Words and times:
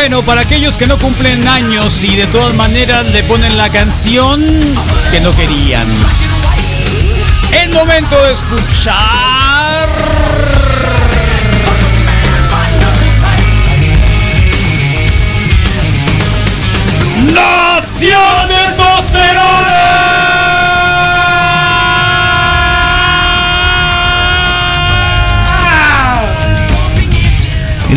Bueno, 0.00 0.22
para 0.22 0.42
aquellos 0.42 0.76
que 0.76 0.86
no 0.86 0.96
cumplen 0.96 1.48
años 1.48 2.04
y 2.04 2.14
de 2.14 2.28
todas 2.28 2.54
maneras 2.54 3.04
le 3.06 3.24
ponen 3.24 3.58
la 3.58 3.68
canción 3.68 4.40
que 5.10 5.20
no 5.20 5.34
querían. 5.34 5.88
El 7.50 7.70
momento 7.70 8.16
de 8.22 8.32
escuchar. 8.32 9.88
Nación 17.34 18.48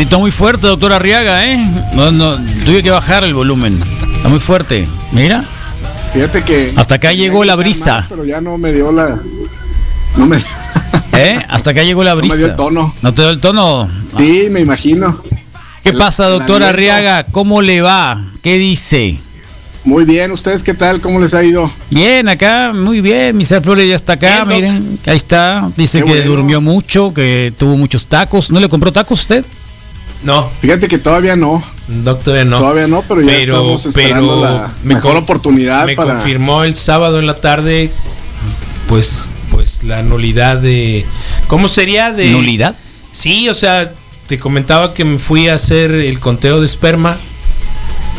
Gritó 0.01 0.19
muy 0.19 0.31
fuerte, 0.31 0.65
doctor 0.65 0.93
Arriaga, 0.93 1.45
¿eh? 1.45 1.63
No, 1.93 2.09
no, 2.09 2.35
tuve 2.65 2.81
que 2.81 2.89
bajar 2.89 3.23
el 3.23 3.35
volumen. 3.35 3.79
Está 4.15 4.29
muy 4.29 4.39
fuerte. 4.39 4.87
Mira. 5.11 5.43
Fíjate 6.11 6.43
que. 6.43 6.73
Hasta 6.75 6.95
acá 6.95 7.13
llegó 7.13 7.45
la 7.45 7.53
brisa. 7.53 8.07
Pero 8.09 8.25
ya 8.25 8.41
no 8.41 8.57
me 8.57 8.73
dio 8.73 8.91
la. 8.91 9.19
No 10.17 10.25
me. 10.25 10.37
¿Eh? 11.13 11.45
Hasta 11.47 11.69
acá 11.69 11.83
llegó 11.83 12.03
la 12.03 12.15
brisa. 12.15 12.33
No 12.33 12.39
me 12.39 12.45
dio 12.45 12.49
el 12.49 12.55
tono. 12.55 12.95
¿No 13.03 13.13
te 13.13 13.21
dio 13.21 13.29
el 13.29 13.39
tono? 13.39 13.87
Sí, 14.17 14.47
me 14.49 14.61
imagino. 14.61 15.21
¿Qué 15.83 15.93
pasa, 15.93 16.25
doctor 16.25 16.63
Arriaga? 16.63 17.23
¿Cómo 17.25 17.61
le 17.61 17.81
va? 17.81 18.25
¿Qué 18.41 18.57
dice? 18.57 19.19
Muy 19.83 20.05
bien, 20.05 20.31
¿ustedes 20.31 20.63
qué 20.63 20.73
tal? 20.73 20.99
¿Cómo 21.01 21.19
les 21.19 21.35
ha 21.35 21.43
ido? 21.43 21.71
Bien, 21.91 22.27
acá, 22.27 22.71
muy 22.73 23.01
bien. 23.01 23.37
Misa 23.37 23.61
Flores 23.61 23.87
ya 23.87 23.95
está 23.95 24.13
acá, 24.13 24.45
Bien, 24.45 24.63
miren. 24.63 24.99
Ahí 25.05 25.15
está. 25.15 25.69
Dice 25.77 25.99
que 25.99 26.09
bueno. 26.09 26.25
durmió 26.25 26.59
mucho, 26.59 27.13
que 27.13 27.53
tuvo 27.55 27.77
muchos 27.77 28.07
tacos. 28.07 28.49
¿No 28.49 28.59
le 28.59 28.67
compró 28.67 28.91
tacos 28.91 29.19
usted? 29.19 29.45
No, 30.23 30.49
Fíjate 30.61 30.87
que 30.87 30.97
todavía 30.99 31.35
no. 31.35 31.63
doctor, 31.87 32.45
no. 32.45 32.59
Todavía 32.59 32.87
no, 32.87 33.01
pero 33.07 33.21
ya 33.21 33.33
estamos 33.37 33.85
esperando 33.85 34.43
la 34.43 34.71
mejor 34.83 35.17
oportunidad 35.17 35.85
me 35.85 35.95
para- 35.95 36.15
confirmó 36.15 36.63
el 36.63 36.75
sábado 36.75 37.19
en 37.19 37.25
la 37.27 37.33
tarde, 37.41 37.91
pues, 38.87 39.31
pues 39.49 39.83
la 39.83 40.03
nulidad 40.03 40.57
de, 40.57 41.05
¿cómo 41.47 41.67
sería 41.67 42.11
de 42.11 42.29
¿Nulidad? 42.29 42.75
Sí, 43.11 43.49
o 43.49 43.55
sea, 43.55 43.93
te 44.27 44.37
comentaba 44.39 44.93
que 44.93 45.03
me 45.05 45.17
fui 45.19 45.47
a 45.49 45.55
hacer 45.55 45.91
el 45.91 46.19
conteo 46.19 46.59
de 46.59 46.65
esperma 46.65 47.17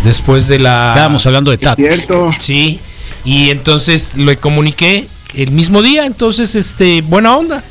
después 0.05 0.49
de 0.49 0.59
la. 0.59 0.89
Estábamos 0.91 1.25
hablando 1.27 1.51
de 1.51 1.55
Es 1.57 1.61
tacos. 1.63 1.77
cierto. 1.85 2.31
Sí, 2.41 2.81
y 3.25 3.51
entonces 3.51 4.13
lo 4.17 4.37
comuniqué 4.41 5.07
el 5.35 5.53
mismo 5.53 5.83
día, 5.83 6.05
entonces, 6.05 6.55
este, 6.57 7.01
buena 7.03 7.37
onda. 7.37 7.63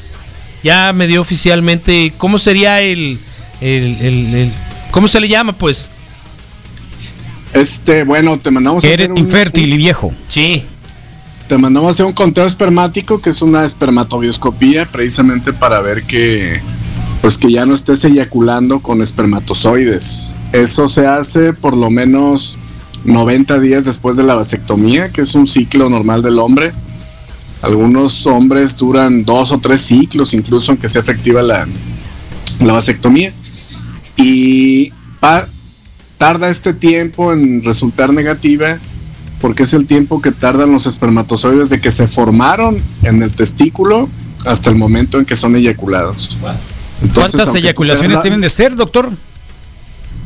Ya 0.64 0.94
me 0.94 1.08
dio 1.08 1.22
oficialmente, 1.22 2.14
¿cómo 2.18 2.38
sería 2.40 2.82
el, 2.82 3.20
el, 3.62 3.98
el- 4.02 4.36
el- 4.36 4.54
¿cómo 4.92 5.08
se 5.08 5.20
le 5.20 5.28
llama, 5.30 5.54
pues? 5.54 5.90
Este, 7.54 8.04
bueno, 8.04 8.38
te 8.40 8.50
mandamos 8.52 8.84
a 8.84 8.88
Que 8.88 8.94
hacer 8.94 9.02
eres 9.06 9.12
un- 9.20 9.26
infértil 9.26 9.74
y 9.74 9.78
viejo. 9.78 10.14
Sí, 10.28 10.64
Te 11.48 11.58
mandamos 11.58 11.90
a 11.90 11.92
hacer 11.92 12.06
un 12.06 12.14
conteo 12.14 12.46
espermático, 12.46 13.22
que 13.22 13.30
es 13.32 13.42
una 13.42 13.66
espermatobioscopía, 13.66 14.86
precisamente 14.86 15.52
para 15.52 15.82
ver 15.82 16.04
que, 16.04 16.62
pues 17.22 17.38
que 17.38 17.52
ya 17.52 17.66
no 17.66 17.76
estés 17.76 18.06
eyaculando 18.06 18.80
con 18.80 19.02
espermatozoides. 19.02 20.34
Eso 20.54 20.88
se 20.88 21.08
hace 21.08 21.52
por 21.52 21.76
lo 21.76 21.90
menos 21.90 22.58
90 23.04 23.60
días 23.60 23.84
después 23.84 24.16
de 24.16 24.24
la 24.24 24.36
vasectomía, 24.36 25.10
que 25.12 25.20
es 25.24 25.36
un 25.36 25.46
ciclo 25.46 25.90
normal 25.90 26.22
del 26.22 26.40
hombre. 26.40 26.72
Algunos 27.62 28.26
hombres 28.28 28.78
duran 28.78 29.26
dos 29.26 29.52
o 29.52 29.58
tres 29.60 29.82
ciclos, 29.82 30.34
incluso 30.34 30.72
aunque 30.72 30.88
sea 30.88 31.02
efectiva 31.02 31.42
la, 31.42 31.68
la 32.62 32.72
vasectomía. 32.72 33.34
Y 34.22 34.94
tarda 36.18 36.50
este 36.50 36.74
tiempo 36.74 37.34
en 37.34 37.64
resultar 37.64 38.14
negativa 38.14 38.78
porque 39.42 39.64
es 39.64 39.74
el 39.74 39.88
tiempo 39.88 40.22
que 40.22 40.32
tardan 40.32 40.72
los 40.72 40.86
espermatozoides 40.86 41.72
de 41.72 41.82
que 41.82 41.90
se 41.90 42.08
formaron 42.08 42.78
en 43.02 43.24
el 43.24 43.34
testículo 43.34 44.08
hasta 44.46 44.70
el 44.70 44.76
momento 44.76 45.18
en 45.18 45.26
que 45.26 45.36
son 45.36 45.56
eyaculados. 45.56 46.38
Entonces, 47.02 47.34
¿Cuántas 47.34 47.56
eyaculaciones 47.56 48.22
tienen 48.22 48.42
de 48.42 48.50
ser, 48.50 48.76
doctor? 48.76 49.12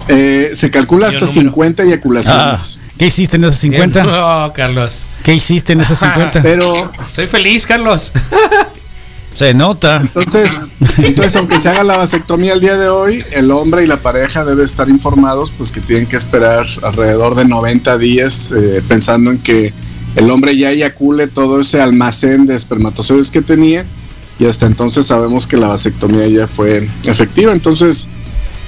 Eh, 0.09 0.51
se 0.53 0.69
calcula 0.69 1.07
hasta 1.07 1.21
número. 1.21 1.41
50 1.41 1.81
Ah, 1.81 1.85
eyaculaciones. 1.85 2.79
¿Qué 2.97 3.07
hiciste 3.07 3.37
en 3.37 3.45
esas 3.45 3.59
50? 3.59 4.03
No, 4.03 4.53
Carlos. 4.53 5.05
¿Qué 5.23 5.33
hiciste 5.33 5.73
en 5.73 5.81
esas 5.81 5.97
50? 5.99 6.41
Pero 6.41 6.91
Soy 7.07 7.27
feliz, 7.27 7.65
Carlos. 7.65 8.11
Se 9.35 9.53
nota. 9.53 9.97
entonces, 10.01 10.71
entonces, 10.97 11.35
aunque 11.35 11.59
se 11.59 11.69
haga 11.69 11.83
la 11.83 11.97
vasectomía 11.97 12.53
el 12.53 12.61
día 12.61 12.77
de 12.77 12.87
hoy, 12.89 13.23
el 13.31 13.51
hombre 13.51 13.83
y 13.83 13.87
la 13.87 13.97
pareja 13.97 14.45
deben 14.45 14.63
estar 14.63 14.87
informados, 14.89 15.51
pues 15.57 15.71
que 15.71 15.81
tienen 15.81 16.05
que 16.07 16.15
esperar 16.15 16.65
alrededor 16.83 17.35
de 17.35 17.45
90 17.45 17.97
días, 17.97 18.53
eh, 18.57 18.81
pensando 18.87 19.31
en 19.31 19.39
que 19.39 19.73
el 20.15 20.31
hombre 20.31 20.55
ya 20.55 20.71
eyacule 20.71 21.27
todo 21.27 21.59
ese 21.59 21.81
almacén 21.81 22.45
de 22.45 22.55
espermatozoides 22.55 23.29
que 23.29 23.41
tenía, 23.41 23.85
y 24.39 24.45
hasta 24.45 24.65
entonces 24.65 25.05
sabemos 25.05 25.47
que 25.47 25.57
la 25.57 25.67
vasectomía 25.67 26.27
ya 26.27 26.47
fue 26.47 26.87
efectiva. 27.03 27.51
Entonces, 27.51 28.07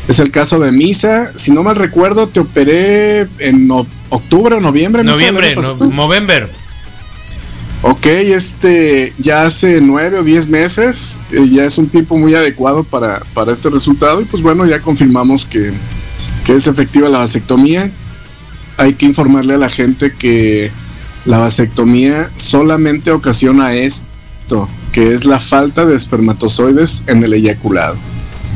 es 0.07 0.19
el 0.19 0.31
caso 0.31 0.59
de 0.59 0.71
Misa. 0.71 1.31
Si 1.35 1.51
no 1.51 1.63
mal 1.63 1.75
recuerdo, 1.75 2.27
te 2.27 2.39
operé 2.41 3.27
en 3.39 3.67
no- 3.67 3.85
octubre 4.09 4.55
o 4.55 4.61
noviembre. 4.61 5.03
Misa, 5.03 5.13
Noviembre, 5.13 5.55
no. 5.55 5.75
Movember. 5.91 6.49
Ok, 7.83 8.05
este 8.07 9.13
ya 9.19 9.45
hace 9.45 9.81
nueve 9.81 10.17
o 10.19 10.23
diez 10.23 10.49
meses, 10.49 11.19
eh, 11.31 11.47
ya 11.51 11.65
es 11.65 11.77
un 11.77 11.87
tiempo 11.87 12.17
muy 12.17 12.33
adecuado 12.33 12.83
para, 12.83 13.21
para 13.35 13.51
este 13.51 13.69
resultado 13.69 14.19
y 14.19 14.25
pues 14.25 14.41
bueno, 14.41 14.65
ya 14.65 14.79
confirmamos 14.81 15.45
que, 15.45 15.71
que 16.43 16.55
es 16.55 16.65
efectiva 16.65 17.07
la 17.07 17.19
vasectomía. 17.19 17.91
Hay 18.77 18.93
que 18.93 19.05
informarle 19.05 19.53
a 19.53 19.57
la 19.57 19.69
gente 19.69 20.11
que 20.11 20.71
la 21.25 21.37
vasectomía 21.37 22.31
solamente 22.35 23.11
ocasiona 23.11 23.73
esto, 23.73 24.67
que 24.91 25.13
es 25.13 25.25
la 25.25 25.39
falta 25.39 25.85
de 25.85 25.95
espermatozoides 25.95 27.03
en 27.05 27.23
el 27.23 27.33
eyaculado. 27.33 27.95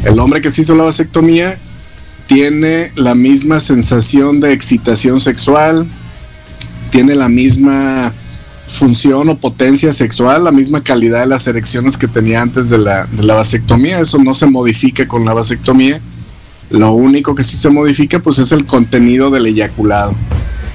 El 0.03 0.17
hombre 0.19 0.41
que 0.41 0.49
se 0.49 0.63
hizo 0.63 0.75
la 0.75 0.83
vasectomía 0.83 1.59
tiene 2.25 2.91
la 2.95 3.13
misma 3.13 3.59
sensación 3.59 4.39
de 4.39 4.53
excitación 4.53 5.21
sexual, 5.21 5.85
tiene 6.91 7.13
la 7.15 7.29
misma 7.29 8.13
función 8.71 9.29
o 9.29 9.37
potencia 9.37 9.93
sexual, 9.93 10.43
la 10.43 10.51
misma 10.51 10.83
calidad 10.83 11.21
de 11.21 11.25
las 11.27 11.47
erecciones 11.47 11.97
que 11.97 12.07
tenía 12.07 12.41
antes 12.41 12.69
de 12.69 12.77
la, 12.77 13.05
de 13.05 13.23
la 13.23 13.35
vasectomía. 13.35 13.99
Eso 13.99 14.17
no 14.17 14.33
se 14.33 14.45
modifica 14.45 15.07
con 15.07 15.25
la 15.25 15.33
vasectomía. 15.33 15.99
Lo 16.69 16.93
único 16.93 17.35
que 17.35 17.43
sí 17.43 17.57
se 17.57 17.69
modifica 17.69 18.19
pues 18.19 18.39
es 18.39 18.51
el 18.51 18.65
contenido 18.65 19.29
del 19.29 19.45
eyaculado. 19.45 20.15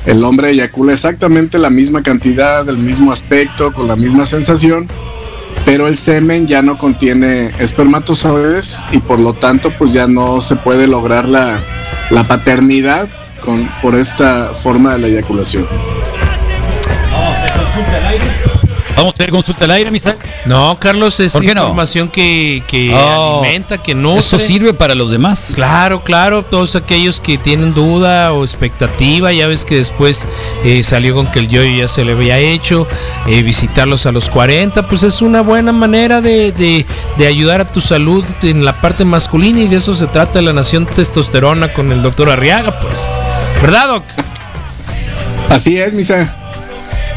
El 0.04 0.22
hombre 0.22 0.50
eyacula 0.50 0.92
exactamente 0.92 1.58
la 1.58 1.70
misma 1.70 2.02
cantidad, 2.02 2.68
el 2.68 2.78
mismo 2.78 3.10
aspecto, 3.10 3.72
con 3.72 3.88
la 3.88 3.96
misma 3.96 4.24
sensación, 4.24 4.86
pero 5.64 5.88
el 5.88 5.98
semen 5.98 6.46
ya 6.46 6.62
no 6.62 6.78
contiene 6.78 7.50
espermatozoides 7.58 8.82
y 8.92 8.98
por 8.98 9.18
lo 9.18 9.32
tanto 9.32 9.72
pues 9.76 9.92
ya 9.92 10.06
no 10.06 10.42
se 10.42 10.54
puede 10.54 10.86
lograr 10.86 11.28
la, 11.28 11.58
la 12.10 12.22
paternidad 12.22 13.08
con, 13.44 13.69
por 13.82 13.96
esta 13.96 14.50
forma 14.54 14.92
de 14.92 14.99
la 15.00 15.06
eyaculación. 15.08 15.66
Vamos 18.96 19.12
a 19.12 19.16
tener 19.16 19.31
consulta 19.31 19.66
al 19.66 19.72
aire, 19.72 19.90
Misak. 19.90 20.16
No, 20.46 20.78
Carlos, 20.81 21.20
es 21.20 21.34
¿Por 21.34 21.43
qué 21.43 21.54
no? 21.54 21.60
información 21.62 22.08
que, 22.08 22.62
que 22.66 22.94
Oh, 22.94 23.40
alimenta, 23.43 23.76
que 23.76 23.94
nutre. 23.94 24.20
Eso 24.20 24.38
sirve 24.38 24.72
para 24.72 24.94
los 24.94 25.10
demás. 25.10 25.52
Claro, 25.54 26.00
claro, 26.02 26.43
todos 26.43 26.76
aquellos 26.76 27.20
que 27.20 27.37
tienen 27.37 27.75
duda 27.75 28.32
o 28.32 28.43
expectativa, 28.43 29.32
ya 29.34 29.46
ves 29.48 29.66
que 29.66 29.76
después 29.76 30.26
eh, 30.64 30.82
salió 30.82 31.14
con 31.14 31.26
que 31.26 31.40
el 31.40 31.48
yo 31.50 31.62
ya 31.62 31.88
se 31.88 32.04
le 32.06 32.12
había 32.12 32.38
hecho, 32.38 32.87
eh, 33.26 33.43
visitarlos 33.43 34.06
a 34.06 34.12
los 34.12 34.31
40, 34.31 34.88
pues 34.88 35.02
es 35.02 35.20
una 35.20 35.42
buena 35.42 35.72
manera 35.72 36.22
de, 36.22 36.52
de- 36.52 36.87
de 37.19 37.26
ayudar 37.26 37.60
a 37.60 37.66
tu 37.69 37.82
salud 37.82 38.25
en 38.42 38.64
la 38.64 38.72
parte 38.81 39.04
masculina 39.04 39.60
y 39.60 39.69
de 39.69 39.76
eso 39.76 39.92
se 39.94 40.06
trata 40.06 40.40
la 40.40 40.54
nación 40.54 40.87
testosterona 40.87 41.72
con 41.72 41.92
el 41.92 42.02
doctor 42.02 42.31
Arriaga, 42.31 42.72
pues. 42.81 43.06
¿Verdad, 43.60 43.88
Doc? 43.88 44.04
Así 45.50 45.76
es, 45.78 45.92
Misa. 45.92 46.34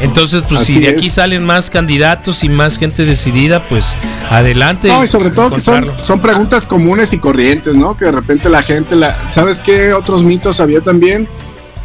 Entonces, 0.00 0.42
pues 0.48 0.60
Así 0.62 0.74
si 0.74 0.80
de 0.80 0.88
aquí 0.88 1.08
es. 1.08 1.14
salen 1.14 1.44
más 1.44 1.68
candidatos 1.70 2.42
y 2.42 2.48
más 2.48 2.78
gente 2.78 3.04
decidida, 3.04 3.62
pues 3.68 3.94
adelante. 4.30 4.88
No, 4.88 5.04
y 5.04 5.06
sobre 5.06 5.30
todo 5.30 5.50
que 5.50 5.60
son, 5.60 5.86
son 6.00 6.20
preguntas 6.20 6.66
comunes 6.66 7.12
y 7.12 7.18
corrientes, 7.18 7.76
¿no? 7.76 7.96
Que 7.96 8.06
de 8.06 8.12
repente 8.12 8.48
la 8.48 8.62
gente 8.62 8.96
la... 8.96 9.28
¿Sabes 9.28 9.60
qué 9.60 9.92
otros 9.92 10.22
mitos 10.22 10.60
había 10.60 10.80
también? 10.80 11.28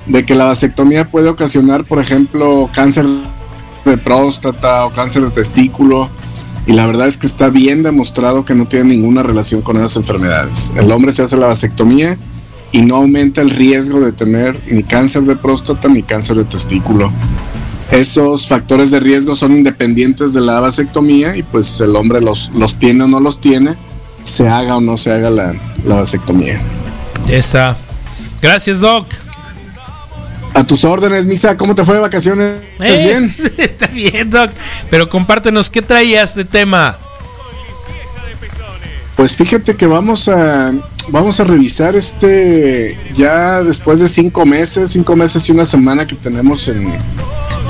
De 0.05 0.25
que 0.25 0.35
la 0.35 0.45
vasectomía 0.45 1.05
puede 1.05 1.29
ocasionar, 1.29 1.83
por 1.83 1.99
ejemplo, 1.99 2.69
cáncer 2.73 3.05
de 3.83 3.97
próstata 3.97 4.85
o 4.85 4.91
cáncer 4.91 5.23
de 5.23 5.31
testículo. 5.31 6.09
Y 6.67 6.73
la 6.73 6.85
verdad 6.87 7.07
es 7.07 7.17
que 7.17 7.27
está 7.27 7.49
bien 7.49 7.83
demostrado 7.83 8.45
que 8.45 8.55
no 8.55 8.65
tiene 8.65 8.91
ninguna 8.91 9.23
relación 9.23 9.61
con 9.61 9.77
esas 9.77 9.97
enfermedades. 9.97 10.73
El 10.75 10.91
hombre 10.91 11.11
se 11.11 11.21
hace 11.21 11.37
la 11.37 11.47
vasectomía 11.47 12.17
y 12.71 12.81
no 12.81 12.95
aumenta 12.95 13.41
el 13.41 13.51
riesgo 13.51 13.99
de 13.99 14.11
tener 14.11 14.59
ni 14.67 14.83
cáncer 14.83 15.23
de 15.23 15.35
próstata 15.35 15.87
ni 15.87 16.01
cáncer 16.01 16.37
de 16.37 16.45
testículo. 16.45 17.11
Esos 17.91 18.47
factores 18.47 18.91
de 18.91 18.99
riesgo 18.99 19.35
son 19.35 19.55
independientes 19.55 20.33
de 20.33 20.41
la 20.41 20.59
vasectomía 20.59 21.35
y 21.37 21.43
pues 21.43 21.79
el 21.81 21.95
hombre 21.95 22.19
los, 22.19 22.49
los 22.55 22.75
tiene 22.79 23.03
o 23.03 23.07
no 23.07 23.19
los 23.19 23.39
tiene, 23.39 23.75
se 24.23 24.47
haga 24.47 24.77
o 24.77 24.81
no 24.81 24.97
se 24.97 25.11
haga 25.11 25.29
la, 25.29 25.53
la 25.83 25.95
vasectomía. 25.95 26.59
Ya 27.27 27.37
está. 27.37 27.77
Gracias, 28.41 28.79
Doc. 28.79 29.07
A 30.55 30.63
tus 30.63 30.83
órdenes, 30.83 31.25
Misa, 31.25 31.57
¿cómo 31.57 31.75
te 31.75 31.83
fue 31.83 31.95
de 31.95 32.01
vacaciones? 32.01 32.61
¿Estás 32.79 32.99
Eh, 32.99 33.03
bien? 33.03 33.35
Está 33.57 33.87
bien, 33.87 34.29
Doc. 34.29 34.49
Pero 34.89 35.09
compártenos, 35.09 35.69
¿qué 35.69 35.81
traías 35.81 36.33
de 36.35 36.45
tema? 36.45 36.97
Pues 39.15 39.35
fíjate 39.35 39.75
que 39.75 39.87
vamos 39.87 40.27
a 40.27 40.73
vamos 41.07 41.39
a 41.39 41.43
revisar 41.45 41.95
este 41.95 42.97
ya 43.15 43.63
después 43.63 43.99
de 44.01 44.09
cinco 44.09 44.45
meses, 44.45 44.91
cinco 44.91 45.15
meses 45.15 45.47
y 45.47 45.51
una 45.53 45.63
semana 45.63 46.05
que 46.05 46.15
tenemos 46.15 46.67
en, 46.67 46.91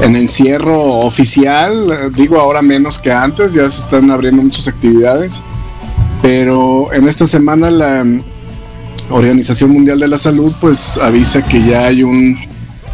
en 0.01 0.15
encierro 0.15 1.00
oficial, 1.00 2.12
digo 2.15 2.39
ahora 2.39 2.62
menos 2.62 3.00
que 3.00 3.12
antes, 3.12 3.53
ya 3.53 3.68
se 3.69 3.81
están 3.81 4.12
abriendo 4.12 4.42
muchas 4.42 4.68
actividades, 4.68 5.42
pero 6.21 6.92
en 6.94 7.07
esta 7.07 7.25
semana 7.25 7.69
la 7.69 8.03
Organización 9.09 9.71
Mundial 9.71 10.00
de 10.00 10.07
la 10.07 10.18
Salud 10.18 10.53
pues 10.59 10.97
avisa 10.97 11.45
que 11.45 11.63
ya 11.63 11.86
hay 11.86 12.03
un 12.03 12.38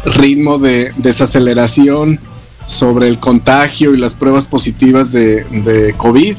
ritmo 0.04 0.58
de 0.58 0.92
desaceleración 0.96 2.18
sobre 2.66 3.08
el 3.08 3.18
contagio 3.18 3.94
y 3.94 3.98
las 3.98 4.14
pruebas 4.14 4.46
positivas 4.46 5.12
de, 5.12 5.44
de 5.44 5.94
COVID. 5.96 6.36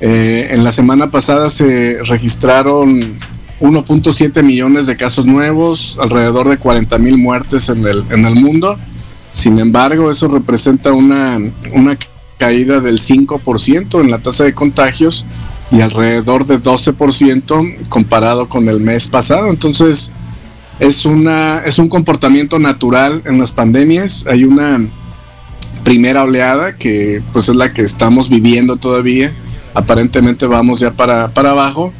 Eh, 0.00 0.48
en 0.52 0.64
la 0.64 0.72
semana 0.72 1.10
pasada 1.10 1.50
se 1.50 1.98
registraron 2.04 3.18
1.7 3.60 4.42
millones 4.42 4.86
de 4.86 4.96
casos 4.96 5.26
nuevos, 5.26 5.96
alrededor 6.00 6.48
de 6.48 6.56
40 6.56 6.96
mil 6.98 7.18
muertes 7.18 7.68
en 7.68 7.86
el, 7.86 8.04
en 8.10 8.24
el 8.24 8.34
mundo. 8.34 8.78
Sin 9.32 9.58
embargo, 9.58 10.10
eso 10.10 10.28
representa 10.28 10.92
una, 10.92 11.38
una 11.72 11.96
caída 12.38 12.80
del 12.80 13.00
5% 13.00 14.00
en 14.00 14.10
la 14.10 14.18
tasa 14.18 14.44
de 14.44 14.54
contagios 14.54 15.24
y 15.70 15.80
alrededor 15.80 16.46
de 16.46 16.58
12% 16.58 17.88
comparado 17.88 18.48
con 18.48 18.68
el 18.68 18.80
mes 18.80 19.08
pasado. 19.08 19.48
Entonces, 19.48 20.12
es, 20.80 21.04
una, 21.04 21.60
es 21.60 21.78
un 21.78 21.88
comportamiento 21.88 22.58
natural 22.58 23.22
en 23.24 23.38
las 23.38 23.52
pandemias. 23.52 24.24
Hay 24.28 24.44
una 24.44 24.80
primera 25.84 26.24
oleada 26.24 26.76
que 26.76 27.22
pues 27.32 27.48
es 27.48 27.56
la 27.56 27.72
que 27.72 27.82
estamos 27.82 28.28
viviendo 28.28 28.76
todavía 28.76 29.32
aparentemente 29.74 30.46
vamos 30.46 30.80
ya 30.80 30.90
para, 30.90 31.28
para 31.28 31.50
abajo, 31.50 31.92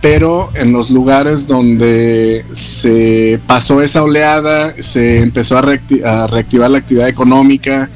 pero 0.00 0.50
en 0.54 0.72
los 0.72 0.90
lugares 0.90 1.48
donde 1.48 2.44
se 2.52 3.40
pasó 3.46 3.82
esa 3.82 4.02
oleada, 4.02 4.74
se 4.80 5.18
empezó 5.20 5.58
a, 5.58 5.62
reacti- 5.62 6.04
a 6.04 6.26
reactivar 6.26 6.70
la 6.70 6.78
actividad 6.78 7.08
económica 7.08 7.90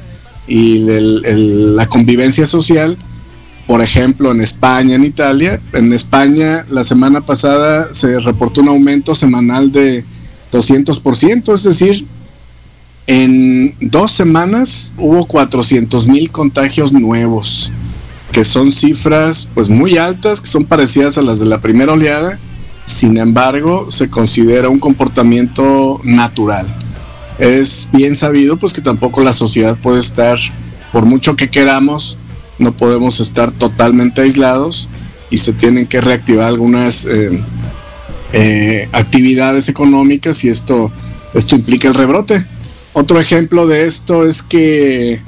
y 0.47 0.79
la 0.79 1.87
convivencia 1.87 2.45
social, 2.45 2.97
por 3.65 3.81
ejemplo 3.81 4.31
en 4.31 4.41
España, 4.41 4.95
en 4.95 5.05
Italia, 5.05 5.59
en 5.71 5.93
España 5.93 6.65
la 6.69 6.83
semana 6.83 7.21
pasada 7.21 7.93
se 7.93 8.19
reportó 8.19 8.59
un 8.61 8.67
aumento 8.67 9.15
semanal 9.15 9.71
de 9.71 10.03
200%, 10.51 11.53
es 11.53 11.63
decir, 11.63 12.05
en 13.07 13.75
dos 13.79 14.11
semanas 14.11 14.93
hubo 14.97 15.25
400 15.25 16.07
mil 16.07 16.29
contagios 16.29 16.91
nuevos 16.91 17.71
que 18.33 18.43
son 18.43 18.71
cifras 18.71 19.47
pues 19.53 19.69
muy 19.69 19.97
altas, 19.97 20.41
que 20.41 20.47
son 20.47 20.65
parecidas 20.65 21.17
a 21.19 21.21
las 21.21 21.39
de 21.39 21.45
la 21.45 21.61
primera 21.61 21.93
oleada, 21.93 22.39
sin 22.85 23.17
embargo 23.17 23.91
se 23.91 24.09
considera 24.09 24.69
un 24.69 24.79
comportamiento 24.79 26.01
natural. 26.03 26.65
Es 27.37 27.89
bien 27.93 28.15
sabido 28.15 28.57
pues 28.57 28.73
que 28.73 28.81
tampoco 28.81 29.21
la 29.21 29.33
sociedad 29.33 29.77
puede 29.77 29.99
estar, 29.99 30.39
por 30.91 31.05
mucho 31.05 31.35
que 31.35 31.51
queramos, 31.51 32.17
no 32.57 32.71
podemos 32.73 33.19
estar 33.19 33.51
totalmente 33.51 34.21
aislados 34.21 34.89
y 35.29 35.37
se 35.37 35.53
tienen 35.53 35.85
que 35.85 36.01
reactivar 36.01 36.47
algunas 36.47 37.05
eh, 37.05 37.39
eh, 38.33 38.89
actividades 38.93 39.69
económicas 39.69 40.43
y 40.43 40.49
esto, 40.49 40.91
esto 41.35 41.55
implica 41.55 41.87
el 41.87 41.93
rebrote. 41.93 42.43
Otro 42.93 43.19
ejemplo 43.19 43.67
de 43.67 43.85
esto 43.85 44.27
es 44.27 44.41
que 44.41 45.21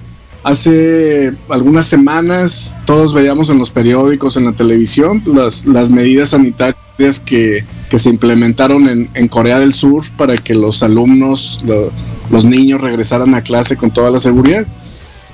Hace 0.45 1.33
algunas 1.50 1.88
semanas 1.88 2.75
todos 2.86 3.15
veíamos 3.15 3.50
en 3.50 3.57
los 3.57 3.71
periódicos, 3.71 4.38
en 4.38 4.45
la 4.45 4.51
televisión, 4.51 5.24
las, 5.25 5.65
las 5.65 5.89
medidas 5.89 6.30
sanitarias 6.30 7.19
que, 7.25 7.65
que 7.89 7.97
se 7.97 8.12
implementaron 8.12 8.88
en, 8.88 9.09
en, 9.15 9.27
Corea 9.27 9.57
del 9.57 9.74
Sur 9.74 10.03
para 10.15 10.38
que 10.38 10.53
los 10.53 10.83
alumnos, 10.83 11.62
lo, 11.65 11.89
los 12.30 12.45
niños 12.45 12.80
regresaran 12.80 13.33
a 13.33 13.42
clase 13.42 13.75
con 13.75 13.89
toda 13.89 14.12
la 14.12 14.19
seguridad. 14.19 14.68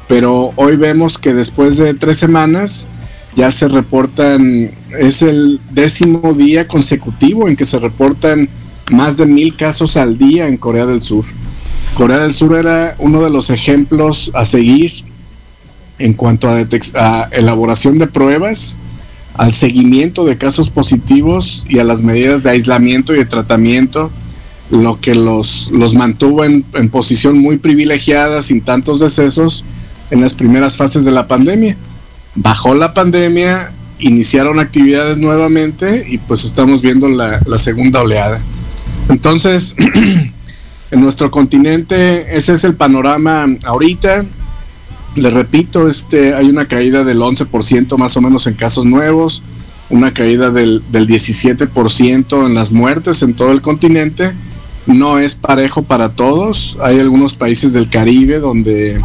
Pero 0.07 0.53
hoy 0.55 0.77
vemos 0.77 1.17
que 1.17 1.33
después 1.33 1.75
de 1.75 1.93
tres 1.93 2.17
semanas 2.17 2.87
ya 3.35 3.51
se 3.51 3.67
reportan, 3.67 4.71
es 4.97 5.21
el 5.23 5.59
décimo 5.71 6.31
día 6.31 6.69
consecutivo 6.69 7.49
en 7.49 7.57
que 7.57 7.65
se 7.65 7.79
reportan 7.79 8.47
más 8.89 9.17
de 9.17 9.25
mil 9.25 9.57
casos 9.57 9.97
al 9.97 10.17
día 10.17 10.47
en 10.47 10.55
Corea 10.55 10.85
del 10.85 11.01
Sur. 11.01 11.25
Corea 11.93 12.19
del 12.19 12.33
Sur 12.33 12.55
era 12.55 12.95
uno 12.99 13.21
de 13.21 13.29
los 13.29 13.49
ejemplos 13.49 14.31
a 14.33 14.45
seguir 14.45 14.91
en 15.99 16.13
cuanto 16.13 16.49
a, 16.49 16.57
a, 16.95 17.29
elaboración 17.31 17.97
de 17.97 18.07
pruebas, 18.07 18.77
al 19.35 19.53
seguimiento 19.53 20.25
de 20.25 20.37
casos 20.37 20.69
positivos 20.69 21.65
y 21.69 21.79
a 21.79 21.83
las 21.83 22.01
medidas 22.01 22.43
de 22.43 22.51
aislamiento 22.51 23.13
y 23.13 23.17
de 23.17 23.25
tratamiento, 23.25 24.09
lo 24.71 24.99
que 24.99 25.15
los, 25.15 25.69
los 25.71 25.93
mantuvo 25.93 26.43
en, 26.43 26.65
en 26.73 26.89
posición 26.89 27.37
muy 27.37 27.57
privilegiada, 27.57 28.41
sin 28.41 28.61
tantos 28.61 28.99
decesos, 28.99 29.65
en 30.09 30.21
las 30.21 30.33
primeras 30.33 30.77
fases 30.77 31.05
de 31.05 31.11
la 31.11 31.27
pandemia. 31.27 31.75
Bajó 32.35 32.73
la 32.73 32.93
pandemia, 32.93 33.71
iniciaron 33.99 34.59
actividades 34.59 35.17
nuevamente 35.17 36.05
y 36.07 36.17
pues 36.17 36.45
estamos 36.45 36.81
viendo 36.81 37.09
la, 37.09 37.41
la 37.45 37.57
segunda 37.57 38.01
oleada. 38.01 38.41
Entonces, 39.09 39.75
en 40.91 41.01
nuestro 41.01 41.31
continente 41.31 42.37
ese 42.37 42.53
es 42.53 42.63
el 42.63 42.75
panorama 42.75 43.47
ahorita. 43.63 44.25
Les 45.15 45.33
repito, 45.33 45.87
este, 45.87 46.33
hay 46.33 46.49
una 46.49 46.65
caída 46.65 47.03
del 47.03 47.19
11% 47.19 47.97
más 47.97 48.15
o 48.15 48.21
menos 48.21 48.47
en 48.47 48.53
casos 48.53 48.85
nuevos, 48.85 49.41
una 49.89 50.13
caída 50.13 50.51
del, 50.51 50.81
del 50.89 51.07
17% 51.07 52.45
en 52.45 52.53
las 52.53 52.71
muertes 52.71 53.23
en 53.23 53.33
todo 53.33 53.51
el 53.51 53.61
continente. 53.61 54.31
No 54.85 55.19
es 55.19 55.35
parejo 55.35 55.83
para 55.83 56.09
todos. 56.09 56.77
Hay 56.81 56.99
algunos 56.99 57.33
países 57.33 57.73
del 57.73 57.89
Caribe 57.89 58.39
donde 58.39 59.01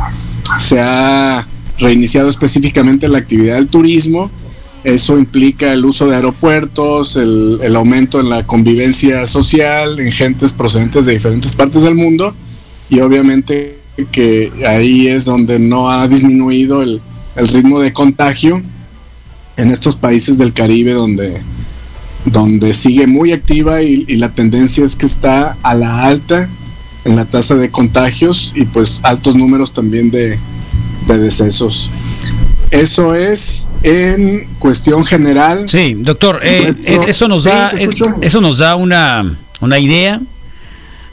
se 0.59 0.81
ha 0.81 1.47
reiniciado 1.79 2.29
específicamente 2.29 3.09
la 3.09 3.19
actividad 3.19 3.57
del 3.57 3.69
turismo. 3.69 4.31
Eso 4.87 5.19
implica 5.19 5.73
el 5.73 5.85
uso 5.85 6.07
de 6.07 6.15
aeropuertos, 6.15 7.17
el, 7.17 7.75
aumento 7.75 8.21
en 8.21 8.29
la 8.29 8.47
convivencia 8.47 9.27
social, 9.27 9.99
en 9.99 10.13
gentes 10.13 10.53
procedentes 10.53 11.07
de 11.07 11.15
diferentes 11.15 11.55
partes 11.55 11.83
del 11.83 11.97
mundo 11.97 12.33
y 12.89 13.01
obviamente 13.01 13.81
que 14.13 14.53
ahí 14.65 15.09
es 15.09 15.25
donde 15.25 15.59
no 15.59 15.91
ha 15.91 16.07
disminuido 16.07 16.83
el, 16.83 17.01
el 17.35 17.49
ritmo 17.49 17.81
de 17.81 17.93
contagio 17.93 18.63
en 19.57 19.73
estos 19.73 19.97
países 19.97 20.39
del 20.39 20.53
Caribe 20.53 20.93
donde, 20.93 21.43
donde 22.25 22.73
sigue 22.73 23.09
muy 23.09 23.33
activa 23.33 23.83
y, 23.83 24.05
y 24.07 24.15
la 24.15 24.29
tendencia 24.29 24.85
es 24.85 24.95
que 24.95 25.07
está 25.07 25.57
a 25.65 25.75
la 25.75 26.05
alta 26.05 26.49
en 27.05 27.17
la 27.17 27.25
tasa 27.25 27.57
de 27.57 27.73
contagios 27.73 28.53
y 28.55 28.67
pues 28.67 29.01
altos 29.03 29.35
números 29.35 29.73
también 29.73 30.13
de, 30.13 30.39
de 31.09 31.19
decesos. 31.19 31.91
Eso 32.71 33.15
es 33.15 33.69
en 33.83 34.47
cuestión 34.59 35.05
general. 35.05 35.69
Sí, 35.69 35.95
doctor, 35.95 36.41
eh, 36.43 36.63
Nuestro... 36.65 37.03
eso 37.03 37.29
nos 37.29 37.45
da, 37.45 37.73
sí, 37.77 37.89
eso 38.21 38.41
nos 38.41 38.59
da 38.59 38.77
una, 38.77 39.37
una 39.61 39.79
idea 39.79 40.21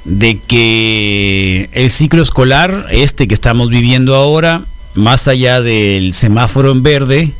de 0.06 0.40
que 0.40 1.70
el 1.72 1.90
ciclo 1.90 2.22
escolar, 2.22 2.88
este 2.92 3.28
que 3.28 3.34
estamos 3.34 3.70
viviendo 3.70 4.16
ahora, 4.16 4.64
más 4.96 5.28
allá 5.28 5.62
del 5.62 6.14
semáforo 6.14 6.72
en 6.72 6.84
verde, 6.84 7.32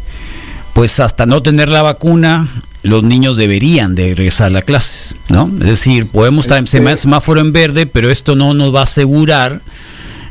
pues 0.74 1.00
hasta 1.00 1.26
no 1.26 1.42
tener 1.42 1.70
la 1.70 1.82
vacuna, 1.82 2.48
los 2.82 3.04
niños 3.04 3.38
deberían 3.38 3.96
de 3.96 4.16
regresar 4.16 4.48
a 4.48 4.50
las 4.50 4.64
clases, 4.64 5.16
¿no? 5.30 5.50
Es 5.62 5.68
decir, 5.68 6.08
podemos 6.08 6.46
estar 6.46 6.58
en 6.58 6.98
semáforo 6.98 7.42
en 7.42 7.52
verde, 7.52 7.86
pero 7.86 8.10
esto 8.10 8.36
no 8.36 8.54
nos 8.54 8.74
va 8.74 8.82
a 8.82 8.84
asegurar 8.84 9.62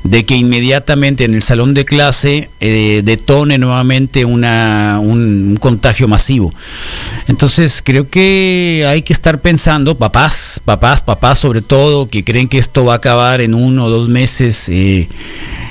de 0.05 0.25
que 0.25 0.35
inmediatamente 0.35 1.25
en 1.25 1.35
el 1.35 1.43
salón 1.43 1.75
de 1.75 1.85
clase 1.85 2.51
eh, 2.61 3.03
detone 3.05 3.59
nuevamente 3.59 4.25
una, 4.25 4.99
un, 5.01 5.57
contagio 5.61 6.09
masivo. 6.09 6.53
Entonces 7.29 7.83
creo 7.85 8.09
que 8.09 8.85
hay 8.89 9.03
que 9.03 9.13
estar 9.13 9.41
pensando, 9.41 9.97
papás, 9.97 10.61
papás, 10.65 11.03
papás 11.03 11.39
sobre 11.39 11.63
todo, 11.63 12.09
que 12.09 12.25
creen 12.25 12.49
que 12.49 12.59
esto 12.59 12.85
va 12.85 12.95
a 12.95 12.97
acabar 12.97 13.41
en 13.41 13.55
uno 13.55 13.85
o 13.85 13.91
dos 13.91 14.09
meses. 14.09 14.69
Eh, 14.69 15.09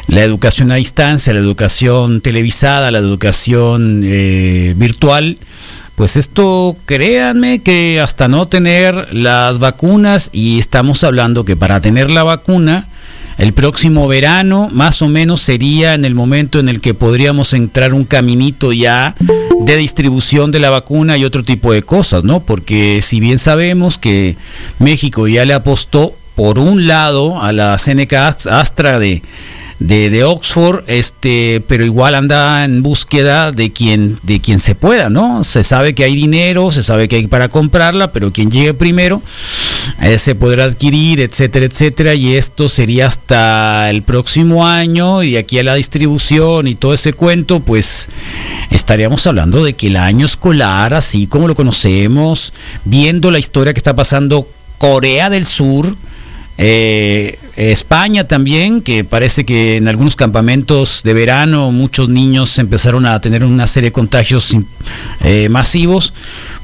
la 0.08 0.24
educación 0.24 0.72
a 0.72 0.76
distancia, 0.76 1.34
la 1.34 1.40
educación 1.40 2.22
televisada, 2.22 2.92
la 2.92 2.98
educación 3.00 4.02
eh, 4.04 4.74
virtual, 4.76 5.38
pues 5.96 6.18
esto 6.18 6.76
créanme 6.86 7.60
que 7.60 8.02
hasta 8.02 8.28
no 8.28 8.48
tener 8.48 9.14
las 9.14 9.60
vacunas 9.60 10.30
y 10.34 10.60
estamos 10.60 11.04
hablando 11.04 11.46
que 11.46 11.56
para 11.56 11.80
tener 11.80 12.10
la 12.10 12.24
vacuna 12.24 12.88
el 13.42 13.54
próximo 13.54 14.08
verano 14.08 14.70
más 14.72 15.02
o 15.02 15.10
menos 15.10 15.42
sería 15.42 15.96
en 15.96 16.06
el 16.06 16.14
momento 16.14 16.60
en 16.60 16.70
el 16.70 16.80
que 16.80 16.94
podríamos 16.94 17.54
entrar 17.54 17.92
un 17.92 18.04
caminito 18.04 18.72
ya 18.72 19.16
de 19.66 19.78
distribución 19.78 20.52
de 20.52 20.60
la 20.60 20.70
vacuna 20.70 21.18
y 21.18 21.26
otro 21.26 21.42
tipo 21.42 21.74
de 21.74 21.82
cosas, 21.82 22.24
¿no? 22.24 22.42
Porque 22.42 23.00
si 23.02 23.20
bien 23.20 23.40
sabemos 23.40 23.98
que 23.98 24.38
México 24.78 25.28
ya 25.28 25.44
le 25.44 25.56
apostó 25.56 26.14
por 26.36 26.60
un 26.60 26.86
lado 26.86 27.42
a 27.42 27.52
la 27.52 27.80
Seneca 27.80 28.28
Astra 28.28 29.00
de 29.00 29.24
de, 29.82 30.24
Oxford, 30.24 30.84
este, 30.86 31.64
pero 31.68 31.84
igual 31.84 32.14
anda 32.14 32.64
en 32.66 32.84
búsqueda 32.84 33.52
de 33.52 33.72
quien, 33.72 34.20
de 34.22 34.40
quien 34.40 34.60
se 34.60 34.76
pueda, 34.76 35.10
¿no? 35.10 35.44
Se 35.44 35.64
sabe 35.64 35.96
que 35.96 36.04
hay 36.04 36.16
dinero, 36.16 36.72
se 36.72 36.84
sabe 36.84 37.08
que 37.08 37.16
hay 37.16 37.28
para 37.28 37.50
comprarla, 37.50 38.12
pero 38.12 38.32
quien 38.32 38.52
llegue 38.52 38.76
primero 38.76 39.24
eh, 40.00 40.20
se 40.20 40.36
podrá 40.36 40.66
adquirir, 40.66 41.20
etcétera, 41.20 41.66
etcétera, 41.66 42.14
y 42.14 42.36
esto 42.36 42.70
sería 42.70 43.08
hasta 43.08 43.90
el 43.90 44.04
próximo 44.04 44.68
año 44.68 45.24
y 45.24 45.32
de 45.32 45.40
aquí 45.40 45.58
a 45.58 45.64
la 45.64 45.74
distribución 45.74 46.68
y 46.68 46.76
todo 46.76 46.94
ese 46.94 47.14
cuento, 47.14 47.60
pues 47.60 48.08
estaríamos 48.70 49.26
hablando 49.26 49.64
de 49.64 49.74
que 49.74 49.88
el 49.88 49.98
año 49.98 50.28
escolar, 50.28 50.94
así 50.94 51.26
como 51.26 51.48
lo 51.48 51.56
conocemos, 51.56 52.54
viendo 52.86 53.32
la 53.32 53.40
historia 53.40 53.74
que 53.74 53.80
está 53.80 53.96
pasando 53.96 54.48
Corea 54.78 55.32
del 55.32 55.48
Sur, 55.48 55.96
eh, 56.64 57.40
España 57.58 58.28
también, 58.28 58.84
que 58.84 59.04
parece 59.04 59.46
que 59.46 59.78
en 59.78 59.88
algunos 59.88 60.16
campamentos 60.16 61.02
de 61.04 61.16
verano 61.16 61.72
muchos 61.72 62.08
niños 62.08 62.60
empezaron 62.60 63.08
a 63.08 63.20
tener 63.20 63.44
una 63.44 63.66
serie 63.66 63.90
de 63.90 63.94
contagios 63.94 64.56
eh, 65.22 65.50
masivos, 65.50 66.14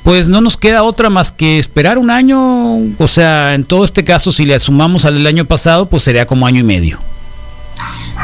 pues 0.03 0.29
no 0.29 0.39
nos 0.39 0.55
queda 0.55 0.83
otra 0.83 1.09
más 1.09 1.31
que 1.31 1.57
esperar 1.57 1.97
un 1.97 2.11
año, 2.11 2.77
o 2.99 3.07
sea, 3.07 3.55
en 3.55 3.63
todo 3.63 3.83
este 3.83 4.03
caso 4.03 4.31
si 4.31 4.45
le 4.45 4.59
sumamos 4.59 5.03
al 5.05 5.25
año 5.25 5.45
pasado, 5.45 5.87
pues 5.87 6.03
sería 6.03 6.27
como 6.27 6.45
año 6.45 6.59
y 6.59 6.63
medio. 6.63 6.99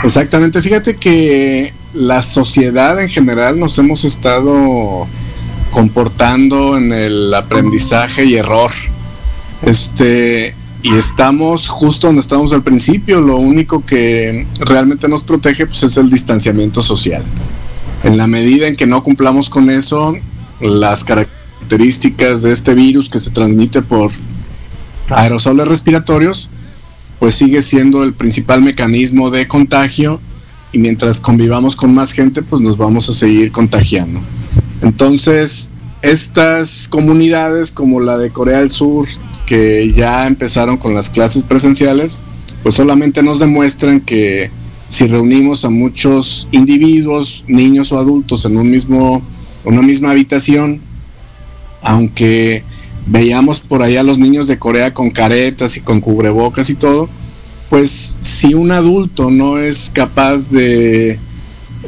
Exactamente, 0.04 0.62
fíjate 0.62 0.98
que 0.98 1.74
la 1.96 2.22
sociedad 2.22 3.02
en 3.02 3.10
general 3.10 3.60
nos 3.60 3.80
hemos 3.80 4.06
estado 4.06 5.08
comportando 5.72 6.78
en 6.78 6.94
el 6.94 7.34
aprendizaje 7.34 8.26
y 8.26 8.36
error. 8.36 8.70
Este, 9.64 10.54
y 10.84 10.94
estamos 10.96 11.70
justo 11.70 12.08
donde 12.08 12.20
estamos 12.20 12.52
al 12.52 12.62
principio. 12.62 13.22
Lo 13.22 13.38
único 13.38 13.84
que 13.86 14.46
realmente 14.60 15.08
nos 15.08 15.24
protege 15.24 15.66
pues, 15.66 15.82
es 15.84 15.96
el 15.96 16.10
distanciamiento 16.10 16.82
social. 16.82 17.24
En 18.04 18.18
la 18.18 18.28
medida 18.28 18.68
en 18.68 18.76
que 18.76 18.86
no 18.86 19.02
cumplamos 19.02 19.50
con 19.50 19.70
eso, 19.70 20.14
las 20.60 21.06
características 21.06 22.42
de 22.42 22.52
este 22.52 22.74
virus 22.74 23.10
que 23.10 23.20
se 23.20 23.32
transmite 23.32 23.82
por 23.82 24.12
aerosoles 25.10 25.68
respiratorios, 25.68 26.50
pues 27.18 27.36
sigue 27.36 27.62
siendo 27.62 28.04
el 28.04 28.14
principal 28.14 28.62
mecanismo 28.62 29.30
de 29.30 29.48
contagio 29.48 30.20
y 30.74 30.80
mientras 30.80 31.22
convivamos 31.22 31.78
con 31.78 31.94
más 31.94 32.12
gente, 32.12 32.42
pues 32.42 32.62
nos 32.62 32.78
vamos 32.78 33.08
a 33.10 33.14
seguir 33.14 33.54
contagiando. 33.54 34.20
Entonces, 34.82 35.70
estas 36.02 36.90
comunidades 36.90 37.72
como 37.72 38.02
la 38.02 38.18
de 38.18 38.32
Corea 38.32 38.60
del 38.60 38.72
Sur, 38.72 39.08
que 39.54 39.94
ya 39.96 40.26
empezaron 40.26 40.78
con 40.78 40.96
las 40.96 41.12
clases 41.12 41.44
presenciales, 41.44 42.18
pues 42.64 42.74
solamente 42.74 43.22
nos 43.22 43.40
demuestran 43.40 44.02
que 44.02 44.50
si 44.88 45.06
reunimos 45.06 45.64
a 45.64 45.70
muchos 45.70 46.48
individuos, 46.50 47.44
niños 47.46 47.92
o 47.92 48.00
adultos 48.00 48.46
en 48.46 48.58
un 48.58 48.72
mismo, 48.72 49.22
una 49.64 49.84
misma 49.84 50.10
habitación, 50.10 50.82
aunque 51.84 52.64
veíamos 53.06 53.60
por 53.60 53.84
allá 53.84 54.00
a 54.00 54.04
los 54.04 54.18
niños 54.18 54.48
de 54.48 54.58
Corea 54.58 54.92
con 54.92 55.12
caretas 55.12 55.78
y 55.78 55.82
con 55.82 56.02
cubrebocas 56.02 56.72
y 56.72 56.74
todo, 56.74 57.08
pues 57.70 58.18
si 58.22 58.56
un 58.56 58.72
adulto 58.72 59.30
no 59.30 59.60
es 59.60 59.92
capaz 59.94 60.50
de 60.50 61.20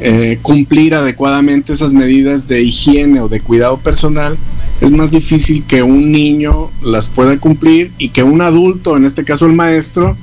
eh, 0.00 0.38
cumplir 0.40 0.94
adecuadamente 0.94 1.72
esas 1.72 1.92
medidas 1.92 2.46
de 2.46 2.62
higiene 2.62 3.22
o 3.22 3.28
de 3.28 3.40
cuidado 3.40 3.78
personal, 3.78 4.38
es 4.80 4.90
más 4.90 5.10
difícil 5.10 5.64
que 5.64 5.82
un 5.82 6.12
niño 6.12 6.70
las 6.82 7.08
pueda 7.08 7.38
cumplir 7.38 7.92
y 7.98 8.10
que 8.10 8.22
un 8.22 8.42
adulto, 8.42 8.96
en 8.96 9.06
este 9.06 9.24
caso 9.24 9.46
el 9.46 9.52
maestro, 9.52 10.16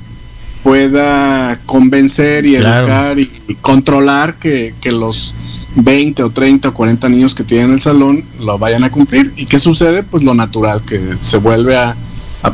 pueda 0.62 1.60
convencer 1.66 2.46
y 2.46 2.56
educar 2.56 3.18
y, 3.18 3.30
controlar 3.60 4.36
que, 4.36 4.74
los 4.92 5.34
20 5.76 6.22
o 6.22 6.30
30 6.30 6.68
o 6.68 6.74
40 6.74 7.08
niños 7.08 7.34
que 7.34 7.42
tienen 7.42 7.72
el 7.72 7.80
salón 7.80 8.24
lo 8.40 8.58
vayan 8.58 8.84
a 8.84 8.90
cumplir. 8.90 9.32
¿Y 9.36 9.44
qué 9.44 9.58
sucede? 9.58 10.02
Pues 10.02 10.22
lo 10.22 10.34
natural, 10.34 10.82
que 10.82 11.16
se 11.20 11.38
vuelve 11.38 11.76
a, 11.76 11.96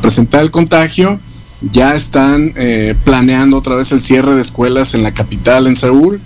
presentar 0.01 0.41
el 0.41 0.51
contagio. 0.51 1.19
Ya 1.71 1.93
están 1.93 2.53
eh, 2.55 2.95
planeando 3.03 3.57
otra 3.57 3.75
vez 3.75 3.91
el 3.91 4.01
cierre 4.01 4.33
de 4.33 4.41
escuelas 4.41 4.95
en 4.95 5.03
la 5.03 5.13
capital, 5.13 5.67
en 5.67 5.75
Seúl. 5.75 6.19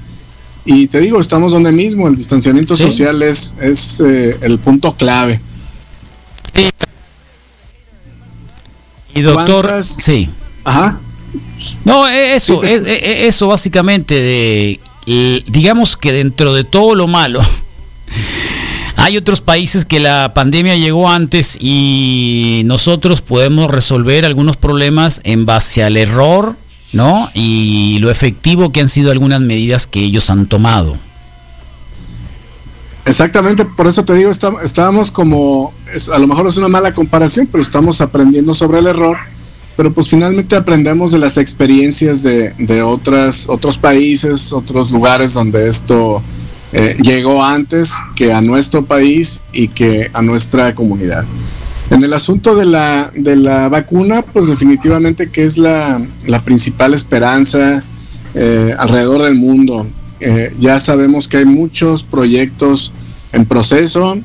Y 0.64 0.88
te 0.88 1.00
digo, 1.02 1.20
estamos 1.20 1.52
donde 1.52 1.72
mismo, 1.72 2.08
el 2.08 2.16
distanciamiento 2.16 2.76
social 2.76 3.22
es, 3.22 3.56
es 3.62 4.02
eh, 4.04 4.38
el 4.42 4.58
punto 4.58 4.96
clave. 4.96 5.40
Y 9.16 9.22
doctor, 9.22 9.84
sí. 9.84 10.30
Ajá. 10.64 11.00
No, 11.86 12.08
e, 12.08 12.36
eso, 12.36 12.64
e, 12.64 12.76
e, 12.76 13.28
eso 13.28 13.48
básicamente 13.48 14.14
de, 14.16 14.80
digamos 15.48 15.96
que 15.96 16.12
dentro 16.12 16.54
de 16.54 16.66
todo 16.66 16.96
lo 16.96 17.08
malo, 17.08 17.40
hay 18.98 19.18
otros 19.18 19.42
países 19.42 19.86
que 19.86 20.00
la 20.00 20.34
pandemia 20.34 20.76
llegó 20.76 21.10
antes 21.10 21.58
y 21.60 22.64
nosotros 22.66 23.22
podemos 23.22 23.72
resolver 23.72 24.26
algunos 24.26 24.58
problemas 24.58 25.22
en 25.24 25.46
base 25.46 25.82
al 25.82 25.96
error, 25.96 26.56
¿no? 26.92 27.30
Y 27.34 28.00
lo 28.00 28.12
efectivo 28.12 28.72
que 28.72 28.82
han 28.82 28.90
sido 28.90 29.12
algunas 29.12 29.40
medidas 29.40 29.88
que 29.88 30.02
ellos 30.02 30.30
han 30.30 30.46
tomado. 30.46 30.98
Exactamente, 33.06 33.66
por 33.66 33.88
eso 33.88 34.04
te 34.04 34.16
digo, 34.16 34.32
estábamos 34.32 35.12
como, 35.12 35.72
a 36.14 36.18
lo 36.18 36.28
mejor 36.28 36.48
es 36.48 36.58
una 36.58 36.68
mala 36.68 36.94
comparación, 36.94 37.48
pero 37.52 37.64
estamos 37.64 38.02
aprendiendo 38.02 38.54
sobre 38.54 38.80
el 38.80 38.88
error, 38.88 39.18
pero 39.76 39.92
pues 39.92 40.08
finalmente 40.08 40.56
aprendemos 40.56 41.12
de 41.12 41.20
las 41.20 41.38
experiencias 41.38 42.24
de, 42.24 42.54
de 42.58 42.82
otras, 42.82 43.48
otros 43.50 43.78
países, 43.78 44.54
otros 44.54 44.92
lugares 44.92 45.34
donde 45.34 45.68
esto 45.68 46.22
eh, 46.74 46.98
llegó 47.02 47.44
antes 47.44 47.94
que 48.16 48.34
a 48.34 48.42
nuestro 48.42 48.84
país 48.84 49.42
y 49.54 49.70
que 49.70 50.10
a 50.14 50.22
nuestra 50.22 50.76
comunidad. 50.76 51.24
En 51.90 52.04
el 52.04 52.14
asunto 52.14 52.56
de 52.56 52.66
la, 52.66 53.12
de 53.16 53.36
la 53.36 53.70
vacuna, 53.70 54.24
pues 54.24 54.48
definitivamente 54.48 55.30
que 55.30 55.44
es 55.44 55.58
la, 55.58 56.02
la 56.26 56.42
principal 56.42 56.94
esperanza 56.94 57.84
eh, 58.34 58.76
alrededor 58.78 59.22
del 59.22 59.36
mundo. 59.36 59.88
Eh, 60.20 60.54
ya 60.60 60.80
sabemos 60.80 61.28
que 61.28 61.38
hay 61.38 61.46
muchos 61.46 62.04
proyectos 62.04 62.92
en 63.32 63.46
proceso. 63.46 64.18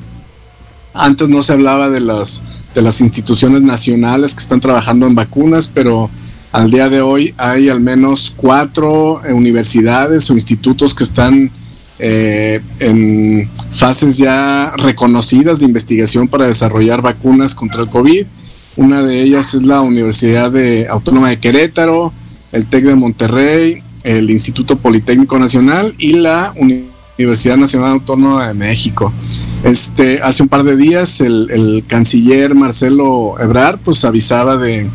Antes 0.93 1.29
no 1.29 1.41
se 1.43 1.53
hablaba 1.53 1.89
de 1.89 2.01
las, 2.01 2.41
de 2.75 2.81
las 2.81 3.01
instituciones 3.01 3.61
nacionales 3.61 4.33
que 4.33 4.41
están 4.41 4.59
trabajando 4.59 5.07
en 5.07 5.15
vacunas, 5.15 5.69
pero 5.73 6.09
al 6.51 6.69
día 6.69 6.89
de 6.89 7.01
hoy 7.01 7.33
hay 7.37 7.69
al 7.69 7.79
menos 7.79 8.33
cuatro 8.35 9.23
eh, 9.25 9.33
universidades 9.33 10.29
o 10.29 10.33
institutos 10.33 10.93
que 10.93 11.03
están 11.03 11.49
eh, 11.99 12.61
en 12.79 13.47
fases 13.71 14.17
ya 14.17 14.73
reconocidas 14.75 15.59
de 15.59 15.65
investigación 15.65 16.27
para 16.27 16.47
desarrollar 16.47 17.01
vacunas 17.01 17.55
contra 17.55 17.81
el 17.81 17.89
COVID. 17.89 18.25
Una 18.75 19.03
de 19.03 19.21
ellas 19.21 19.53
es 19.53 19.65
la 19.65 19.81
Universidad 19.81 20.51
Autónoma 20.89 21.29
de 21.29 21.37
Querétaro, 21.37 22.11
el 22.51 22.65
TEC 22.65 22.85
de 22.85 22.95
Monterrey, 22.95 23.83
el 24.03 24.29
Instituto 24.29 24.77
Politécnico 24.77 25.37
Nacional 25.37 25.93
y 25.97 26.13
la 26.13 26.53
Universidad 27.17 27.57
Nacional 27.57 27.91
Autónoma 27.91 28.47
de 28.47 28.53
México. 28.53 29.13
Este, 29.63 30.21
hace 30.21 30.41
un 30.41 30.49
par 30.49 30.63
de 30.63 30.75
días 30.75 31.21
el, 31.21 31.83
canciller 31.87 32.55
Marcelo 32.55 33.35
Ebrard 33.39 33.77
pues 33.79 34.03
avisaba 34.05 34.57
de, 34.57 34.89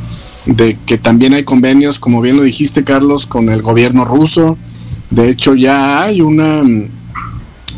que 0.86 0.98
también 0.98 1.34
hay 1.34 1.44
convenios, 1.44 1.98
como 1.98 2.20
bien 2.20 2.36
lo 2.36 2.42
dijiste 2.42 2.82
Carlos, 2.82 3.26
con 3.26 3.48
el 3.48 3.62
gobierno 3.62 4.04
ruso. 4.04 4.58
De 5.10 5.30
hecho 5.30 5.54
ya 5.54 6.02
hay 6.02 6.20
una, 6.20 6.62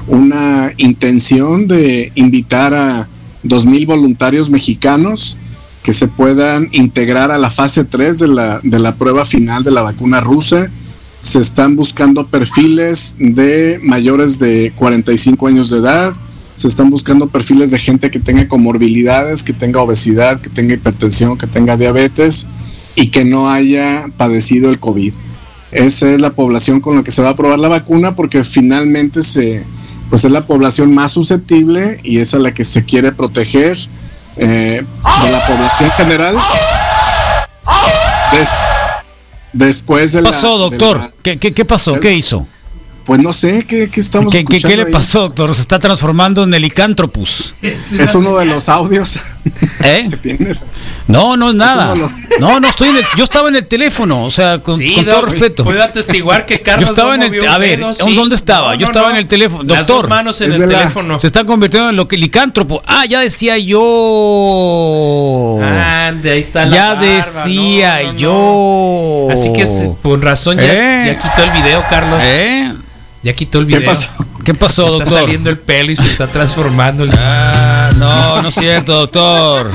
una 0.07 0.73
intención 0.78 1.68
de 1.68 2.12
invitar 2.14 2.73
a 2.73 3.09
2.000 3.45 3.87
voluntarios 3.87 4.49
mexicanos 4.49 5.37
que 5.83 5.92
se 5.92 6.09
puedan 6.09 6.68
integrar 6.73 7.30
a 7.30 7.38
la 7.38 7.50
fase 7.50 7.85
3 7.85 8.18
de 8.18 8.28
la, 8.28 8.61
de 8.62 8.78
la 8.78 8.95
prueba 8.95 9.25
final 9.25 9.62
de 9.62 9.71
la 9.71 9.83
vacuna 9.83 10.21
rusa 10.21 10.71
se 11.21 11.40
están 11.40 11.76
buscando 11.76 12.26
perfiles 12.26 13.16
de 13.18 13.80
mayores 13.83 14.38
de 14.38 14.73
45 14.76 15.49
años 15.49 15.71
de 15.71 15.78
edad, 15.78 16.14
se 16.59 16.67
están 16.67 16.91
buscando 16.91 17.29
perfiles 17.29 17.71
de 17.71 17.79
gente 17.79 18.11
que 18.11 18.19
tenga 18.19 18.49
comorbilidades, 18.49 19.45
que 19.45 19.53
tenga 19.53 19.81
obesidad, 19.81 20.41
que 20.41 20.50
tenga 20.50 20.75
hipertensión, 20.75 21.38
que 21.38 21.47
tenga 21.47 21.77
diabetes 21.77 22.49
y 22.97 23.09
que 23.12 23.25
no 23.25 23.49
haya 23.49 24.07
padecido 24.17 24.69
el 24.71 24.81
COVID. 24.81 25.12
Esa 25.71 26.11
es 26.12 26.21
la 26.21 26.31
población 26.31 26.81
con 26.81 26.97
la 26.97 27.05
que 27.05 27.12
se 27.12 27.23
va 27.23 27.29
a 27.29 27.37
probar 27.37 27.61
la 27.61 27.69
vacuna 27.69 28.17
porque 28.17 28.43
finalmente 28.43 29.23
se, 29.23 29.62
pues 30.11 30.25
es 30.25 30.33
la 30.33 30.41
población 30.41 30.93
más 30.93 31.12
susceptible 31.12 32.00
y 32.03 32.19
es 32.19 32.35
a 32.35 32.41
la 32.41 32.53
que 32.53 32.65
se 32.65 32.85
quiere 32.85 33.12
proteger 33.12 33.79
eh, 34.37 34.83
de 35.25 35.31
la 35.31 35.47
población 35.47 35.91
general. 35.93 36.37
Des- 38.33 38.49
después 39.53 40.12
de 40.12 40.19
¿Qué 40.19 40.23
la- 40.25 40.31
pasó, 40.31 40.55
de 40.57 40.59
doctor? 40.71 40.97
la- 40.99 41.11
¿Qué, 41.23 41.37
qué, 41.38 41.53
qué 41.55 41.65
pasó? 41.65 42.00
¿Qué 42.00 42.15
hizo? 42.15 42.49
Pues 43.09 43.21
no 43.23 43.33
sé 43.33 43.65
qué, 43.67 43.88
qué 43.91 44.00
estamos 44.00 44.31
¿Qué, 44.31 44.41
qué, 44.41 44.45
qué 44.45 44.57
escuchando 44.59 44.83
le 44.85 44.88
ahí? 44.88 44.93
pasó, 44.93 45.21
doctor? 45.23 45.55
Se 45.55 45.62
está 45.62 45.79
transformando 45.79 46.43
en 46.45 46.53
el 46.53 46.61
licántropus. 46.62 47.55
Es 47.62 48.15
uno 48.15 48.37
de 48.37 48.45
los 48.45 48.69
audios 48.69 49.19
¿Eh? 49.83 50.09
que 50.11 50.17
tienes. 50.19 50.62
No, 51.07 51.35
no 51.38 51.49
es 51.49 51.55
nada. 51.57 51.95
los- 51.95 52.17
No, 52.38 52.61
no 52.61 52.69
estoy 52.69 52.91
en 52.91 52.99
el, 52.99 53.05
yo 53.17 53.25
estaba 53.25 53.49
en 53.49 53.57
el 53.57 53.65
teléfono, 53.67 54.27
o 54.27 54.31
sea, 54.31 54.59
con, 54.59 54.77
Sí, 54.77 54.95
con 54.95 55.07
todo 55.07 55.23
doc, 55.23 55.31
respeto. 55.31 55.65
Puedo 55.65 55.83
atestiguar 55.83 56.45
que 56.45 56.61
Carlos 56.61 56.87
Yo 56.87 56.93
estaba 56.93 57.17
no 57.17 57.25
en 57.25 57.35
el- 57.35 57.49
a 57.49 57.57
ver, 57.57 57.79
dedo, 57.79 57.95
¿dónde 58.15 58.35
estaba? 58.35 58.75
Yo 58.75 58.85
estaba 58.85 59.11
en 59.11 59.17
el 59.17 59.27
teléfono. 59.27 59.62
Las 59.65 59.87
Doctor, 59.87 60.03
dos 60.03 60.11
manos 60.11 60.41
en 60.43 60.53
el 60.53 60.61
la- 60.61 60.67
teléfono. 60.67 61.19
Se 61.19 61.29
está 61.29 61.45
convirtiendo 61.45 61.88
en 61.88 61.97
lo 61.97 62.07
que 62.07 62.19
licántropo. 62.19 62.83
Ah, 62.87 63.07
ya 63.07 63.21
decía 63.21 63.57
yo. 63.59 65.59
Ande, 65.62 66.33
ahí 66.33 66.41
está 66.41 66.67
la 66.67 66.77
ya 66.77 66.88
barba, 66.95 67.03
decía 67.03 67.99
no, 68.03 68.07
no, 68.07 68.12
no. 68.12 68.19
yo. 68.19 69.29
Así 69.33 69.53
que 69.53 69.67
por 70.03 70.23
razón 70.23 70.59
ya, 70.59 70.65
¿Eh? 70.75 71.07
ya 71.07 71.19
quitó 71.19 71.43
el 71.45 71.50
video, 71.62 71.83
Carlos. 71.88 72.23
¿Eh? 72.27 72.68
Ya 73.23 73.33
quitó 73.35 73.59
el 73.59 73.67
¿Qué 73.67 73.79
video. 73.79 73.91
pasó? 73.91 74.09
¿Qué 74.45 74.55
pasó, 74.55 74.83
Está 74.87 74.99
doctor? 75.05 75.21
saliendo 75.23 75.51
el 75.51 75.59
pelo 75.59 75.91
y 75.93 75.97
se 75.97 76.07
está 76.07 76.27
transformando. 76.29 77.05
el- 77.05 77.11
Ah, 77.19 77.91
no, 77.99 78.43
no 78.43 78.49
es 78.49 78.55
cierto, 78.55 78.93
doctor. 78.95 79.71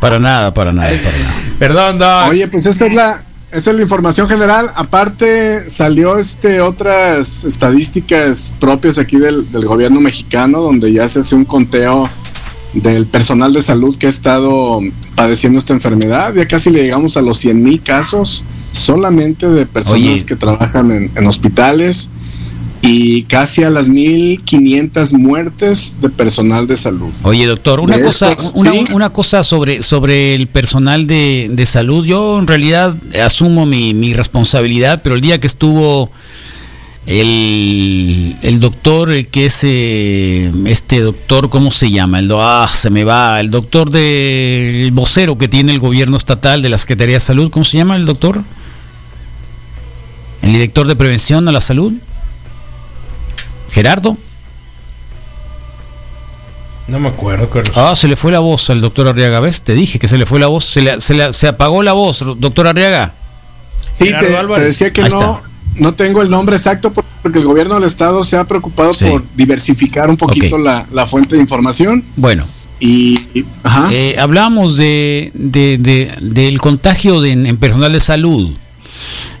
Para 0.00 0.18
nada, 0.18 0.54
para 0.54 0.72
nada, 0.72 0.90
para 1.02 1.18
nada. 1.18 1.34
Perdón, 1.58 1.98
Doc. 1.98 2.28
Oye, 2.30 2.46
pues 2.48 2.64
esa 2.66 2.86
es 2.86 2.94
la, 2.94 3.22
esa 3.50 3.70
es 3.72 3.76
la 3.76 3.82
información 3.82 4.28
general. 4.28 4.70
Aparte, 4.76 5.68
salió 5.68 6.16
este 6.16 6.60
otras 6.60 7.44
estadísticas 7.44 8.54
propias 8.60 8.98
aquí 8.98 9.16
del, 9.16 9.50
del 9.50 9.64
gobierno 9.66 10.00
mexicano, 10.00 10.60
donde 10.60 10.92
ya 10.92 11.08
se 11.08 11.18
hace 11.18 11.34
un 11.34 11.44
conteo 11.44 12.08
del 12.74 13.06
personal 13.06 13.52
de 13.52 13.62
salud 13.62 13.96
que 13.98 14.06
ha 14.06 14.10
estado 14.10 14.80
padeciendo 15.16 15.58
esta 15.58 15.72
enfermedad. 15.72 16.32
Ya 16.34 16.46
casi 16.46 16.70
le 16.70 16.82
llegamos 16.84 17.16
a 17.16 17.22
los 17.22 17.38
100 17.38 17.60
mil 17.60 17.82
casos 17.82 18.44
solamente 18.70 19.48
de 19.48 19.66
personas 19.66 20.00
Oye. 20.00 20.24
que 20.26 20.36
trabajan 20.36 20.92
en, 20.92 21.10
en 21.16 21.26
hospitales 21.26 22.10
y 22.82 23.22
casi 23.22 23.62
a 23.64 23.70
las 23.70 23.90
1.500 23.90 25.12
muertes 25.12 25.96
de 26.00 26.08
personal 26.10 26.66
de 26.66 26.76
salud. 26.76 27.10
Oye, 27.22 27.46
doctor, 27.46 27.80
una 27.80 27.96
De 27.96 28.04
cosa, 28.04 28.30
una, 28.54 28.72
sí. 28.72 28.84
una 28.92 29.10
cosa 29.10 29.42
sobre, 29.42 29.82
sobre 29.82 30.34
el 30.34 30.46
personal 30.46 31.06
de, 31.06 31.48
de 31.50 31.66
salud. 31.66 32.04
Yo 32.06 32.38
en 32.38 32.46
realidad 32.46 32.94
asumo 33.22 33.66
mi, 33.66 33.94
mi 33.94 34.14
responsabilidad, 34.14 35.00
pero 35.02 35.16
el 35.16 35.20
día 35.20 35.40
que 35.40 35.46
estuvo 35.46 36.10
el, 37.08 38.36
el 38.42 38.60
doctor 38.60 39.10
eh, 39.12 39.24
que 39.24 39.46
es 39.46 39.60
eh, 39.62 40.52
este 40.66 41.00
doctor, 41.00 41.48
¿cómo 41.48 41.72
se 41.72 41.90
llama? 41.90 42.18
El, 42.18 42.30
ah, 42.34 42.68
se 42.70 42.90
me 42.90 43.04
va, 43.04 43.40
el 43.40 43.50
doctor 43.50 43.90
de 43.90 44.84
el 44.84 44.90
vocero 44.92 45.38
que 45.38 45.48
tiene 45.48 45.72
el 45.72 45.78
gobierno 45.78 46.18
estatal 46.18 46.60
de 46.60 46.68
la 46.68 46.76
Secretaría 46.76 47.14
de 47.14 47.20
Salud, 47.20 47.50
¿cómo 47.50 47.64
se 47.64 47.78
llama 47.78 47.96
el 47.96 48.04
doctor? 48.04 48.42
El 50.42 50.52
director 50.52 50.86
de 50.86 50.96
prevención 50.96 51.48
a 51.48 51.52
la 51.52 51.62
salud. 51.62 51.94
Gerardo. 53.70 54.16
No 56.86 56.98
me 56.98 57.08
acuerdo, 57.08 57.50
Carlos. 57.50 57.76
Ah, 57.76 57.94
se 57.94 58.08
le 58.08 58.16
fue 58.16 58.32
la 58.32 58.38
voz 58.38 58.70
al 58.70 58.80
doctor 58.80 59.08
Arriaga. 59.08 59.40
¿Ves? 59.40 59.60
Te 59.62 59.74
dije 59.74 59.98
que 59.98 60.08
se 60.08 60.16
le 60.16 60.24
fue 60.24 60.40
la 60.40 60.46
voz. 60.46 60.64
Se, 60.64 60.80
le- 60.80 61.00
se, 61.00 61.12
le- 61.14 61.32
se 61.34 61.46
apagó 61.46 61.82
la 61.82 61.92
voz, 61.92 62.24
doctor 62.38 62.66
Arriaga. 62.66 63.12
Sí, 64.00 64.10
te, 64.18 64.60
decía 64.60 64.92
que 64.92 65.02
Ahí 65.02 65.10
no, 65.10 65.16
está. 65.16 65.42
no 65.76 65.94
tengo 65.94 66.22
el 66.22 66.30
nombre 66.30 66.56
exacto 66.56 66.92
por- 66.92 67.04
porque 67.22 67.38
el 67.40 67.44
gobierno 67.44 67.74
del 67.74 67.84
estado 67.84 68.24
se 68.24 68.36
ha 68.38 68.44
preocupado 68.44 68.92
Sí. 68.94 69.04
por 69.04 69.22
diversificar 69.34 70.08
un 70.08 70.16
poquito 70.16 70.56
la, 70.56 70.86
la 70.92 71.04
fuente 71.04 71.34
de 71.36 71.42
información 71.42 72.02
Bueno, 72.16 72.46
y, 72.80 73.18
y- 73.34 73.44
ajá, 73.64 73.88
eh, 73.92 74.16
hablamos 74.18 74.76
de, 74.78 75.30
de- 75.34 75.76
de- 75.78 76.14
del 76.20 76.58
contagio 76.60 77.20
de- 77.20 77.32
en 77.32 77.56
personal 77.58 77.92
de 77.92 78.00
salud. 78.00 78.54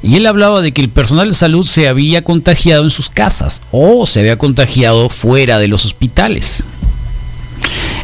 Y 0.02 0.16
él 0.16 0.26
hablaba 0.26 0.62
de 0.62 0.72
que 0.72 0.80
el 0.80 0.88
personal 0.88 1.28
de 1.28 1.34
salud 1.34 1.64
se 1.64 1.88
había 1.88 2.22
contagiado 2.22 2.84
en 2.84 2.90
sus 2.90 3.08
casas 3.08 3.62
o 3.72 4.06
se 4.06 4.20
había 4.20 4.38
contagiado 4.38 5.08
fuera 5.08 5.58
de 5.58 5.68
los 5.68 5.84
hospitales. 5.84 6.64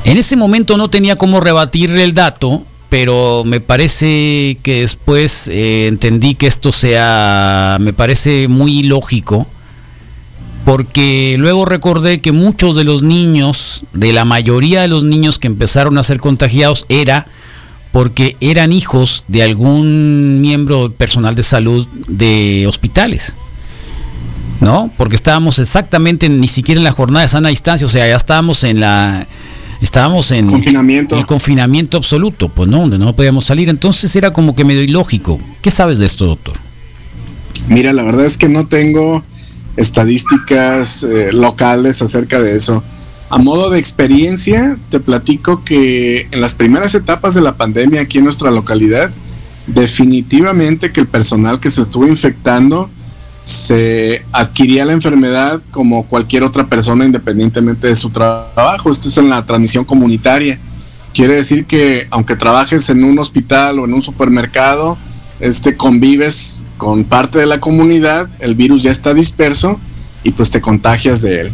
En 0.04 0.18
ese 0.18 0.36
momento 0.36 0.76
no 0.76 0.90
tenía 0.90 1.16
cómo 1.16 1.40
rebatirle 1.40 2.04
el 2.04 2.12
dato, 2.12 2.64
pero 2.90 3.42
me 3.44 3.60
parece 3.60 4.58
que 4.62 4.82
después 4.82 5.48
eh, 5.48 5.86
entendí 5.86 6.34
que 6.34 6.46
esto 6.46 6.72
sea, 6.72 7.78
me 7.80 7.92
parece 7.92 8.46
muy 8.48 8.82
lógico, 8.82 9.46
porque 10.64 11.36
luego 11.38 11.64
recordé 11.64 12.20
que 12.20 12.32
muchos 12.32 12.76
de 12.76 12.84
los 12.84 13.02
niños, 13.02 13.84
de 13.92 14.12
la 14.12 14.24
mayoría 14.24 14.82
de 14.82 14.88
los 14.88 15.04
niños 15.04 15.38
que 15.38 15.46
empezaron 15.46 15.98
a 15.98 16.02
ser 16.02 16.20
contagiados, 16.20 16.86
era 16.88 17.26
porque 17.94 18.36
eran 18.40 18.72
hijos 18.72 19.22
de 19.28 19.44
algún 19.44 20.40
miembro 20.40 20.90
personal 20.90 21.36
de 21.36 21.44
salud 21.44 21.86
de 22.08 22.66
hospitales. 22.66 23.36
¿No? 24.60 24.90
Porque 24.96 25.14
estábamos 25.14 25.60
exactamente 25.60 26.28
ni 26.28 26.48
siquiera 26.48 26.80
en 26.80 26.84
la 26.84 26.90
jornada 26.90 27.22
de 27.22 27.28
sana 27.28 27.50
distancia, 27.50 27.86
o 27.86 27.90
sea, 27.90 28.08
ya 28.08 28.16
estábamos 28.16 28.64
en 28.64 28.80
la 28.80 29.28
estábamos 29.80 30.32
en 30.32 30.46
Confinamiento. 30.48 31.16
el 31.16 31.26
confinamiento 31.26 31.96
absoluto, 31.96 32.48
pues 32.48 32.68
no, 32.68 32.80
donde 32.80 32.98
no 32.98 33.14
podíamos 33.14 33.44
salir, 33.44 33.68
entonces 33.68 34.16
era 34.16 34.32
como 34.32 34.56
que 34.56 34.64
medio 34.64 34.82
ilógico. 34.82 35.38
¿Qué 35.62 35.70
sabes 35.70 36.00
de 36.00 36.06
esto, 36.06 36.26
doctor? 36.26 36.56
mira, 37.68 37.92
la 37.92 38.02
verdad 38.02 38.26
es 38.26 38.36
que 38.36 38.48
no 38.48 38.66
tengo 38.66 39.22
estadísticas 39.76 41.04
eh, 41.04 41.30
locales 41.32 42.02
acerca 42.02 42.40
de 42.40 42.56
eso. 42.56 42.82
A 43.30 43.38
modo 43.38 43.70
de 43.70 43.78
experiencia, 43.78 44.78
te 44.90 45.00
platico 45.00 45.64
que 45.64 46.28
en 46.30 46.40
las 46.40 46.54
primeras 46.54 46.94
etapas 46.94 47.34
de 47.34 47.40
la 47.40 47.54
pandemia 47.54 48.02
aquí 48.02 48.18
en 48.18 48.24
nuestra 48.24 48.50
localidad, 48.50 49.10
definitivamente 49.66 50.92
que 50.92 51.00
el 51.00 51.06
personal 51.06 51.58
que 51.58 51.70
se 51.70 51.82
estuvo 51.82 52.06
infectando 52.06 52.90
se 53.44 54.24
adquiría 54.32 54.84
la 54.84 54.92
enfermedad 54.92 55.60
como 55.70 56.06
cualquier 56.06 56.42
otra 56.42 56.66
persona 56.66 57.04
independientemente 57.04 57.88
de 57.88 57.94
su 57.94 58.10
trabajo. 58.10 58.90
Esto 58.90 59.08
es 59.08 59.18
en 59.18 59.28
la 59.28 59.44
transmisión 59.44 59.84
comunitaria. 59.84 60.58
Quiere 61.12 61.36
decir 61.36 61.64
que 61.64 62.06
aunque 62.10 62.36
trabajes 62.36 62.88
en 62.90 63.04
un 63.04 63.18
hospital 63.18 63.78
o 63.78 63.84
en 63.84 63.94
un 63.94 64.02
supermercado, 64.02 64.98
este 65.40 65.76
convives 65.76 66.64
con 66.76 67.04
parte 67.04 67.38
de 67.38 67.46
la 67.46 67.60
comunidad, 67.60 68.28
el 68.40 68.54
virus 68.54 68.82
ya 68.82 68.90
está 68.90 69.14
disperso 69.14 69.78
y 70.22 70.32
pues 70.32 70.50
te 70.50 70.60
contagias 70.60 71.22
de 71.22 71.40
él. 71.42 71.52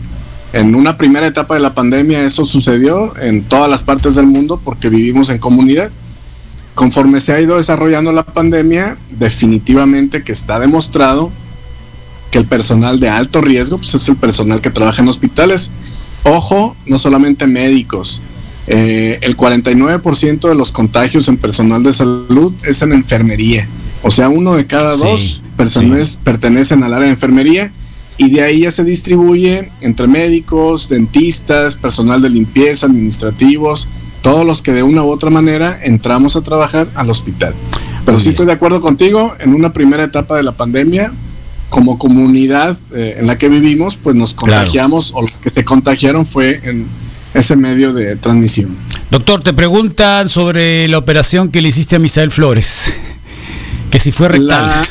En 0.52 0.74
una 0.74 0.96
primera 0.96 1.26
etapa 1.26 1.54
de 1.54 1.60
la 1.60 1.74
pandemia 1.74 2.24
eso 2.24 2.44
sucedió 2.44 3.16
en 3.18 3.42
todas 3.42 3.70
las 3.70 3.82
partes 3.82 4.16
del 4.16 4.26
mundo 4.26 4.60
porque 4.62 4.88
vivimos 4.88 5.30
en 5.30 5.38
comunidad. 5.38 5.90
Conforme 6.74 7.20
se 7.20 7.32
ha 7.32 7.40
ido 7.40 7.56
desarrollando 7.56 8.12
la 8.12 8.24
pandemia, 8.24 8.96
definitivamente 9.18 10.24
que 10.24 10.32
está 10.32 10.58
demostrado 10.58 11.30
que 12.30 12.38
el 12.38 12.46
personal 12.46 13.00
de 13.00 13.08
alto 13.08 13.40
riesgo 13.40 13.78
pues 13.78 13.94
es 13.94 14.08
el 14.08 14.16
personal 14.16 14.60
que 14.60 14.70
trabaja 14.70 15.02
en 15.02 15.08
hospitales. 15.08 15.70
Ojo, 16.24 16.76
no 16.86 16.98
solamente 16.98 17.46
médicos. 17.46 18.20
Eh, 18.66 19.18
el 19.22 19.36
49% 19.36 20.48
de 20.48 20.54
los 20.54 20.70
contagios 20.72 21.28
en 21.28 21.36
personal 21.36 21.82
de 21.82 21.92
salud 21.92 22.52
es 22.64 22.82
en 22.82 22.92
enfermería. 22.92 23.68
O 24.02 24.10
sea, 24.10 24.28
uno 24.28 24.54
de 24.54 24.66
cada 24.66 24.92
Sí, 24.92 25.00
dos 25.02 25.42
personas 25.56 26.18
pertenecen 26.22 26.82
al 26.82 26.94
área 26.94 27.06
de 27.06 27.12
enfermería 27.12 27.72
y 28.22 28.30
de 28.30 28.42
ahí 28.42 28.60
ya 28.60 28.70
se 28.70 28.84
distribuye 28.84 29.70
entre 29.80 30.06
médicos, 30.06 30.88
dentistas, 30.90 31.74
personal 31.74 32.20
de 32.20 32.28
limpieza, 32.28 32.86
administrativos, 32.86 33.88
todos 34.20 34.44
los 34.46 34.60
que 34.60 34.72
de 34.72 34.82
una 34.82 35.02
u 35.02 35.08
otra 35.10 35.30
manera 35.30 35.78
entramos 35.82 36.36
a 36.36 36.42
trabajar 36.42 36.86
al 36.94 37.08
hospital. 37.08 37.54
Pero 38.04 38.16
Muy 38.18 38.20
sí 38.20 38.24
bien. 38.28 38.30
estoy 38.34 38.46
de 38.46 38.52
acuerdo 38.52 38.80
contigo, 38.82 39.34
en 39.40 39.54
una 39.54 39.72
primera 39.72 40.04
etapa 40.04 40.36
de 40.36 40.42
la 40.42 40.52
pandemia, 40.52 41.12
como 41.70 41.98
comunidad 41.98 42.76
eh, 42.94 43.16
en 43.18 43.26
la 43.26 43.38
que 43.38 43.48
vivimos, 43.48 43.96
pues 43.96 44.14
nos 44.16 44.34
Claro. 44.34 44.52
contagiamos 44.58 45.12
o 45.14 45.22
los 45.22 45.32
que 45.40 45.48
se 45.50 45.64
contagiaron 45.64 46.26
fue 46.26 46.60
en 46.64 46.86
ese 47.32 47.56
medio 47.56 47.92
de 47.94 48.16
transmisión. 48.16 48.76
Doctor, 49.10 49.42
te 49.42 49.54
preguntan 49.54 50.28
sobre 50.28 50.88
la 50.88 50.98
operación 50.98 51.50
que 51.50 51.62
le 51.62 51.68
hiciste 51.70 51.96
a 51.96 51.98
Misael 51.98 52.30
Flores. 52.30 52.92
Que 53.90 53.98
si 53.98 54.12
fue 54.12 54.28
rectal. 54.28 54.66
La- 54.68 54.86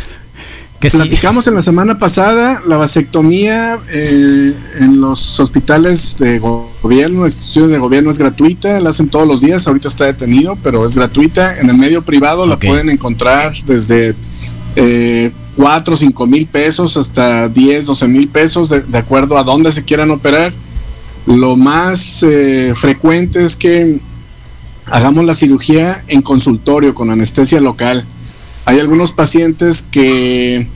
que 0.79 0.89
Platicamos 0.89 1.45
en 1.47 1.55
la 1.55 1.61
semana 1.61 1.99
pasada 1.99 2.61
la 2.65 2.77
vasectomía 2.77 3.79
eh, 3.91 4.53
en 4.79 5.01
los 5.01 5.37
hospitales 5.41 6.15
de 6.17 6.39
go- 6.39 6.71
gobierno, 6.81 7.25
instituciones 7.25 7.71
de 7.71 7.77
gobierno 7.79 8.09
es 8.11 8.17
gratuita, 8.17 8.79
la 8.79 8.91
hacen 8.91 9.09
todos 9.09 9.27
los 9.27 9.41
días, 9.41 9.67
ahorita 9.67 9.89
está 9.89 10.05
detenido, 10.05 10.57
pero 10.63 10.85
es 10.85 10.95
gratuita. 10.95 11.59
En 11.59 11.69
el 11.69 11.77
medio 11.77 12.01
privado 12.01 12.45
la 12.45 12.57
pueden 12.69 12.89
encontrar 12.89 13.53
desde 13.67 14.15
eh, 14.77 15.31
4 15.57 15.93
o 15.93 15.97
5 15.97 16.27
mil 16.27 16.45
pesos 16.47 16.95
hasta 16.95 17.49
10, 17.49 17.85
12 17.85 18.07
mil 18.07 18.29
pesos, 18.29 18.69
de, 18.69 18.81
de 18.81 18.97
acuerdo 18.97 19.37
a 19.37 19.43
dónde 19.43 19.73
se 19.73 19.83
quieran 19.83 20.11
operar. 20.11 20.53
Lo 21.25 21.57
más 21.57 22.23
eh, 22.23 22.71
frecuente 22.75 23.43
es 23.43 23.57
que 23.57 23.99
hagamos 24.85 25.25
la 25.25 25.33
cirugía 25.33 26.01
en 26.07 26.21
consultorio 26.21 26.95
con 26.95 27.09
anestesia 27.09 27.59
local. 27.59 28.05
Hay 28.65 28.79
algunos 28.79 29.11
pacientes 29.11 29.81
que 29.81 30.67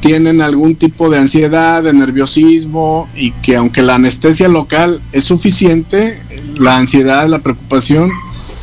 tienen 0.00 0.42
algún 0.42 0.74
tipo 0.74 1.10
de 1.10 1.18
ansiedad, 1.18 1.82
de 1.82 1.92
nerviosismo 1.92 3.08
y 3.14 3.32
que 3.32 3.56
aunque 3.56 3.82
la 3.82 3.94
anestesia 3.94 4.48
local 4.48 5.00
es 5.12 5.24
suficiente, 5.24 6.20
la 6.58 6.76
ansiedad, 6.76 7.28
la 7.28 7.38
preocupación 7.38 8.10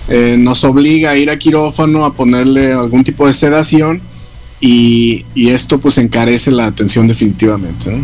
eh, 0.10 0.36
nos 0.38 0.64
obliga 0.64 1.12
a 1.12 1.18
ir 1.18 1.30
a 1.30 1.38
quirófano, 1.38 2.06
a 2.06 2.14
ponerle 2.14 2.74
algún 2.74 3.04
tipo 3.04 3.28
de 3.28 3.34
sedación 3.34 4.02
y, 4.60 5.26
y 5.36 5.50
esto 5.50 5.80
pues 5.80 5.98
encarece 5.98 6.52
la 6.52 6.66
atención 6.66 7.08
definitivamente. 7.08 7.92
¿no? 7.92 8.04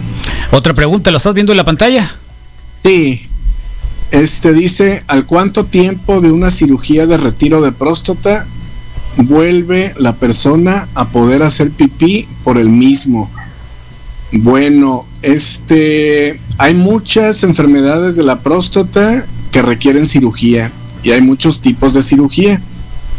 Otra 0.51 0.73
pregunta, 0.73 1.11
¿la 1.11 1.17
estás 1.17 1.33
viendo 1.33 1.53
en 1.53 1.57
la 1.57 1.65
pantalla? 1.65 2.15
Sí. 2.83 3.27
Este 4.11 4.53
dice, 4.53 5.03
¿al 5.07 5.25
cuánto 5.25 5.65
tiempo 5.65 6.21
de 6.21 6.31
una 6.31 6.51
cirugía 6.51 7.07
de 7.07 7.17
retiro 7.17 7.61
de 7.61 7.71
próstata 7.71 8.45
vuelve 9.17 9.93
la 9.97 10.13
persona 10.15 10.87
a 10.95 11.09
poder 11.09 11.43
hacer 11.43 11.71
pipí 11.71 12.27
por 12.43 12.57
el 12.57 12.69
mismo? 12.69 13.29
Bueno, 14.31 15.05
este, 15.21 16.39
hay 16.57 16.73
muchas 16.73 17.43
enfermedades 17.43 18.15
de 18.15 18.23
la 18.23 18.39
próstata 18.39 19.25
que 19.51 19.61
requieren 19.61 20.05
cirugía 20.05 20.71
y 21.03 21.11
hay 21.11 21.21
muchos 21.21 21.61
tipos 21.61 21.93
de 21.93 22.01
cirugía. 22.01 22.61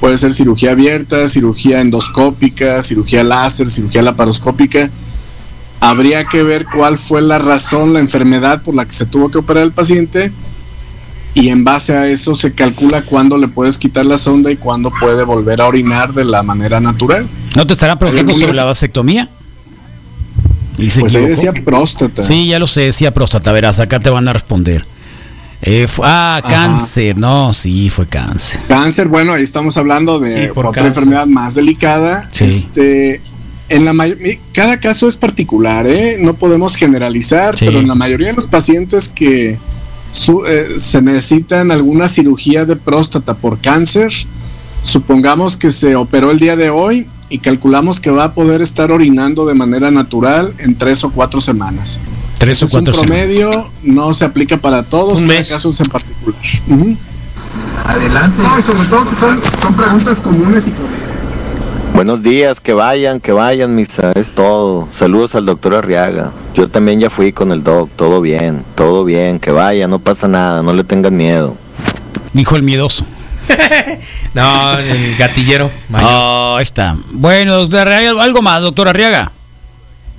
Puede 0.01 0.19
ser 0.19 0.35
cirugía 0.35 0.73
abierta, 0.73 1.29
cirugía 1.29 1.81
endoscópica, 1.81 2.83
cirugía 2.83 3.23
láser, 3.23 3.71
cirugía 3.71 4.03
laparoscópica. 4.03 4.91
Habría 5.81 6.25
que 6.25 6.43
ver 6.43 6.67
cuál 6.67 6.99
fue 6.99 7.23
la 7.23 7.39
razón, 7.39 7.93
la 7.93 8.01
enfermedad 8.01 8.63
por 8.63 8.75
la 8.75 8.85
que 8.85 8.93
se 8.93 9.07
tuvo 9.07 9.31
que 9.31 9.39
operar 9.39 9.63
el 9.63 9.73
paciente 9.73 10.33
y 11.35 11.49
en 11.49 11.65
base 11.65 11.93
a 11.97 12.09
eso 12.09 12.35
se 12.35 12.53
calcula 12.53 13.03
cuándo 13.03 13.37
le 13.37 13.49
puedes 13.49 13.77
quitar 13.79 14.07
la 14.07 14.19
sonda 14.19 14.51
y 14.51 14.57
cuándo 14.57 14.93
puede 15.01 15.25
volver 15.25 15.61
a 15.61 15.67
orinar 15.67 16.13
de 16.15 16.25
la 16.25 16.43
manera 16.43 16.81
natural. 16.81 17.27
¿No 17.57 17.67
te 17.67 17.73
estará 17.73 17.99
preguntando 17.99 18.35
sobre 18.35 18.55
la 18.55 18.65
vasectomía? 18.65 19.29
Y 20.79 20.91
se 20.91 21.01
Pues 21.01 21.15
ahí 21.15 21.27
decía 21.27 21.53
próstata. 21.53 22.23
Sí, 22.23 22.49
ya 22.49 22.59
lo 22.59 22.67
sé, 22.67 22.83
decía 22.83 23.13
próstata. 23.15 23.53
Verás, 23.53 23.79
acá 23.81 24.01
te 24.01 24.11
van 24.11 24.27
a 24.29 24.33
responder. 24.33 24.85
Eh, 25.63 25.87
ah, 26.03 26.41
Ajá. 26.43 26.49
cáncer. 26.49 27.17
No, 27.17 27.53
sí, 27.53 27.91
fue 27.91 28.07
cáncer. 28.07 28.61
Cáncer, 28.69 29.09
bueno, 29.09 29.33
ahí 29.33 29.43
estamos 29.43 29.77
hablando 29.77 30.19
de 30.19 30.33
Sí, 30.33 30.51
otra 30.51 30.73
cáncer. 30.73 30.87
enfermedad 30.87 31.27
más 31.27 31.55
delicada. 31.55 32.29
Sí. 32.33 32.45
Este, 32.45 33.21
en 33.69 33.85
la 33.85 33.95
cada 34.53 34.79
caso 34.79 35.09
es 35.09 35.17
particular, 35.17 35.87
¿eh? 35.87 36.19
No 36.21 36.35
podemos 36.35 36.77
generalizar, 36.77 37.57
Sí. 37.57 37.65
pero 37.67 37.79
en 37.79 37.89
la 37.89 37.95
mayoría 37.95 38.29
de 38.29 38.35
los 38.35 38.47
pacientes 38.47 39.09
que 39.09 39.57
su- 40.15 40.45
eh, 40.47 40.79
se 40.79 41.03
necesitan 41.03 41.73
alguna 41.73 42.07
cirugía 42.07 42.65
de 42.65 42.77
próstata 42.77 43.35
por 43.35 43.59
cáncer, 43.59 44.13
supongamos 44.81 45.57
que 45.57 45.71
se 45.73 45.97
operó 45.97 46.31
el 46.31 46.39
día 46.39 46.55
de 46.57 46.71
hoy 46.71 47.09
y 47.31 47.39
calculamos 47.39 47.99
que 47.99 48.11
va 48.11 48.25
a 48.25 48.33
poder 48.33 48.63
estar 48.63 48.93
orinando 48.93 49.45
de 49.45 49.55
manera 49.55 49.91
natural 49.91 50.55
en 50.59 50.77
tres 50.77 51.03
o 51.03 51.11
cuatro 51.11 51.41
semanas. 51.41 51.99
Tres 52.39 52.63
o 52.63 52.67
es 52.67 52.73
un 52.73 52.79
cuatro 52.85 52.93
semanas. 52.93 53.25
promedio, 53.27 53.71
no 53.83 54.15
se 54.15 54.25
aplica 54.25 54.57
para 54.57 54.83
todos, 54.85 55.21
Un 55.21 55.27
cada 55.27 55.39
mes. 55.41 55.49
caso 55.49 55.71
es 55.71 55.81
en 55.81 55.87
particular. 55.87 56.41
Ujú. 56.69 56.97
Adelante. 57.87 58.43
No, 58.43 58.59
y 58.59 58.63
sobre 58.63 58.89
todo 58.89 59.09
que 59.11 59.17
son, 59.17 59.41
son 59.63 59.75
preguntas 59.75 60.19
comunes 60.21 60.65
y 60.67 60.71
corrientes. 60.71 61.15
Buenos 61.95 62.23
días, 62.23 62.61
que 62.61 62.73
vayan, 62.73 63.21
que 63.21 63.33
vayan, 63.33 63.75
misa, 63.75 64.13
es 64.15 64.33
todo. 64.33 64.89
Saludos 64.97 65.35
al 65.35 65.47
doctor 65.47 65.75
Arriaga. 65.75 66.31
Yo 66.55 66.69
también 66.69 67.01
ya 67.01 67.11
fui 67.11 67.33
con 67.33 67.51
el 67.51 67.65
doc, 67.65 67.91
todo 67.97 68.21
bien, 68.21 68.65
todo 68.77 69.05
bien, 69.05 69.41
que 69.41 69.51
vaya, 69.51 69.89
no 69.89 69.99
pasa 69.99 70.29
nada, 70.29 70.63
no 70.63 70.73
le 70.73 70.85
tengan 70.85 71.17
miedo. 71.17 71.57
Dijo 72.33 72.57
el 72.57 72.63
miedoso. 72.63 73.05
No, 74.35 74.79
el 74.79 75.17
gatillero. 75.17 75.71
mayor. 75.89 76.59
Ahí 76.59 76.63
está. 76.63 76.97
Bueno, 77.13 77.55
doctor 77.55 77.81
Arriaga, 77.81 78.21
algo 78.23 78.43
más, 78.43 78.63
doctor 78.63 78.89
Arriaga. 78.89 79.31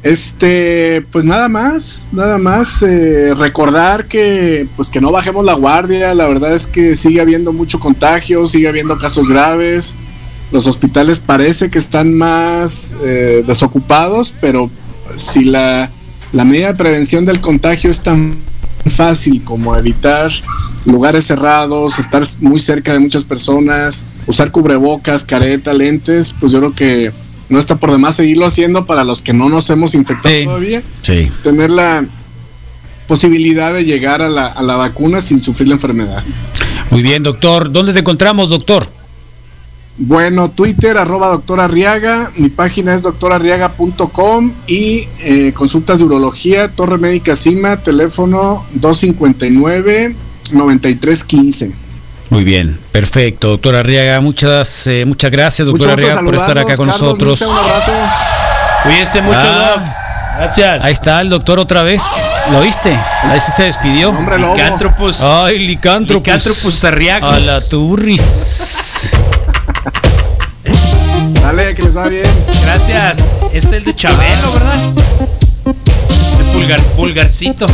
Este, 0.03 1.03
pues 1.11 1.25
nada 1.25 1.49
más, 1.49 2.09
nada 2.11 2.37
más 2.37 2.81
eh, 2.83 3.33
recordar 3.33 4.05
que, 4.05 4.67
pues 4.75 4.89
que 4.89 5.01
no 5.01 5.11
bajemos 5.11 5.43
la 5.43 5.53
guardia. 5.53 6.13
La 6.13 6.27
verdad 6.27 6.53
es 6.53 6.67
que 6.67 6.95
sigue 6.95 7.19
habiendo 7.19 7.51
mucho 7.51 7.79
contagio, 7.79 8.47
sigue 8.47 8.69
habiendo 8.69 8.97
casos 8.97 9.27
graves. 9.27 9.95
Los 10.51 10.67
hospitales 10.67 11.19
parece 11.19 11.69
que 11.69 11.79
están 11.79 12.13
más 12.13 12.95
eh, 13.03 13.43
desocupados, 13.45 14.33
pero 14.39 14.69
si 15.15 15.43
la, 15.43 15.89
la 16.35 16.43
medida 16.45 16.67
de 16.67 16.75
prevención 16.75 17.25
del 17.25 17.39
contagio 17.41 17.89
es 17.89 18.01
tan 18.01 18.35
fácil 18.95 19.41
como 19.43 19.75
evitar 19.75 20.29
lugares 20.85 21.25
cerrados, 21.25 21.97
estar 21.97 22.23
muy 22.41 22.59
cerca 22.59 22.93
de 22.93 22.99
muchas 22.99 23.23
personas, 23.25 24.05
usar 24.27 24.51
cubrebocas, 24.51 25.25
careta, 25.25 25.73
lentes, 25.73 26.35
pues 26.39 26.51
yo 26.51 26.59
creo 26.59 26.75
que 26.75 27.11
no 27.49 27.57
está 27.57 27.77
por 27.77 27.91
demás 27.91 28.15
seguirlo 28.17 28.45
haciendo 28.45 28.85
para 28.85 29.03
los 29.03 29.21
que 29.21 29.33
no 29.33 29.49
nos 29.49 29.69
hemos 29.69 29.95
infectado 29.95 30.35
Sí. 30.35 30.43
todavía, 30.45 30.83
Sí. 31.01 31.31
tener 31.41 31.71
la 31.71 32.05
posibilidad 33.07 33.73
de 33.73 33.85
llegar 33.85 34.21
a 34.21 34.29
la, 34.29 34.47
a 34.47 34.61
la 34.61 34.75
vacuna 34.75 35.21
sin 35.21 35.39
sufrir 35.39 35.69
la 35.69 35.75
enfermedad. 35.75 36.23
Muy 36.91 37.01
bien, 37.01 37.23
doctor. 37.23 37.71
¿Dónde 37.71 37.93
te 37.93 37.99
encontramos, 37.99 38.49
doctor? 38.49 38.87
Bueno, 39.97 40.51
Twitter, 40.51 40.97
arroba 40.97 41.29
doctor 41.29 41.61
Arriaga, 41.61 42.29
mi 42.35 42.49
página 42.49 42.93
es 42.93 43.03
doctorarriaga.com 43.03 44.51
y 44.67 45.07
eh, 45.21 45.53
consultas 45.53 45.99
de 45.99 46.05
urología, 46.05 46.67
Torre 46.67 46.97
Médica 46.97 47.33
Cima, 47.37 47.77
teléfono 47.77 48.65
259-9315. 48.81 51.71
Muy 52.29 52.43
bien, 52.43 52.77
perfecto, 52.91 53.47
doctor 53.49 53.75
Arriaga. 53.75 54.19
Muchas, 54.19 54.85
eh, 54.87 55.05
muchas 55.05 55.31
gracias, 55.31 55.65
doctor 55.65 55.87
Mucho 55.87 55.95
gusto 55.95 56.07
Arriaga, 56.11 56.25
por 56.25 56.35
estar 56.35 56.57
acá 56.57 56.75
con. 56.75 56.87
Carlos, 56.89 57.01
nosotros. 57.01 57.41
Un 57.41 57.55
abrazo. 57.55 57.91
Cuídense 58.83 59.21
mucho, 59.21 59.39
Ah. 59.41 59.95
Gracias. 60.37 60.83
Ahí 60.83 60.91
está 60.91 61.21
el 61.21 61.29
doctor 61.29 61.59
otra 61.59 61.81
vez. 61.83 62.03
¿Lo 62.51 62.59
viste? 62.59 62.93
Ahí 63.23 63.39
sí 63.39 63.53
se 63.55 63.63
despidió. 63.63 64.09
Hombre 64.09 64.37
lobo. 64.37 64.53
Licántropos. 64.53 65.21
Ay, 65.21 65.59
licántropos. 65.59 66.27
Licántropos 66.27 66.83
arriagos. 66.83 67.33
A 67.33 67.39
la 67.39 67.61
turris. 67.61 68.84
Dale, 71.45 71.75
que 71.75 71.83
les 71.83 71.95
va 71.95 72.07
bien. 72.07 72.25
Gracias. 72.63 73.29
Es 73.53 73.71
el 73.71 73.83
de 73.83 73.95
Chabelo, 73.95 74.51
¿verdad? 74.53 74.79
El 76.39 76.45
pulgar, 76.51 76.81
pulgarcito. 76.95 77.67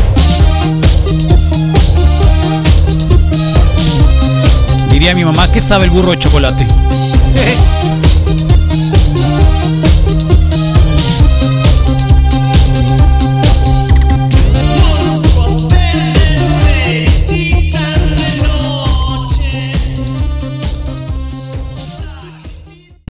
Diría 4.90 5.14
mi 5.14 5.24
mamá, 5.24 5.50
¿qué 5.54 5.62
sabe 5.62 5.86
el 5.86 5.92
burro 5.92 6.12
de 6.12 6.20
chocolate? 6.20 6.68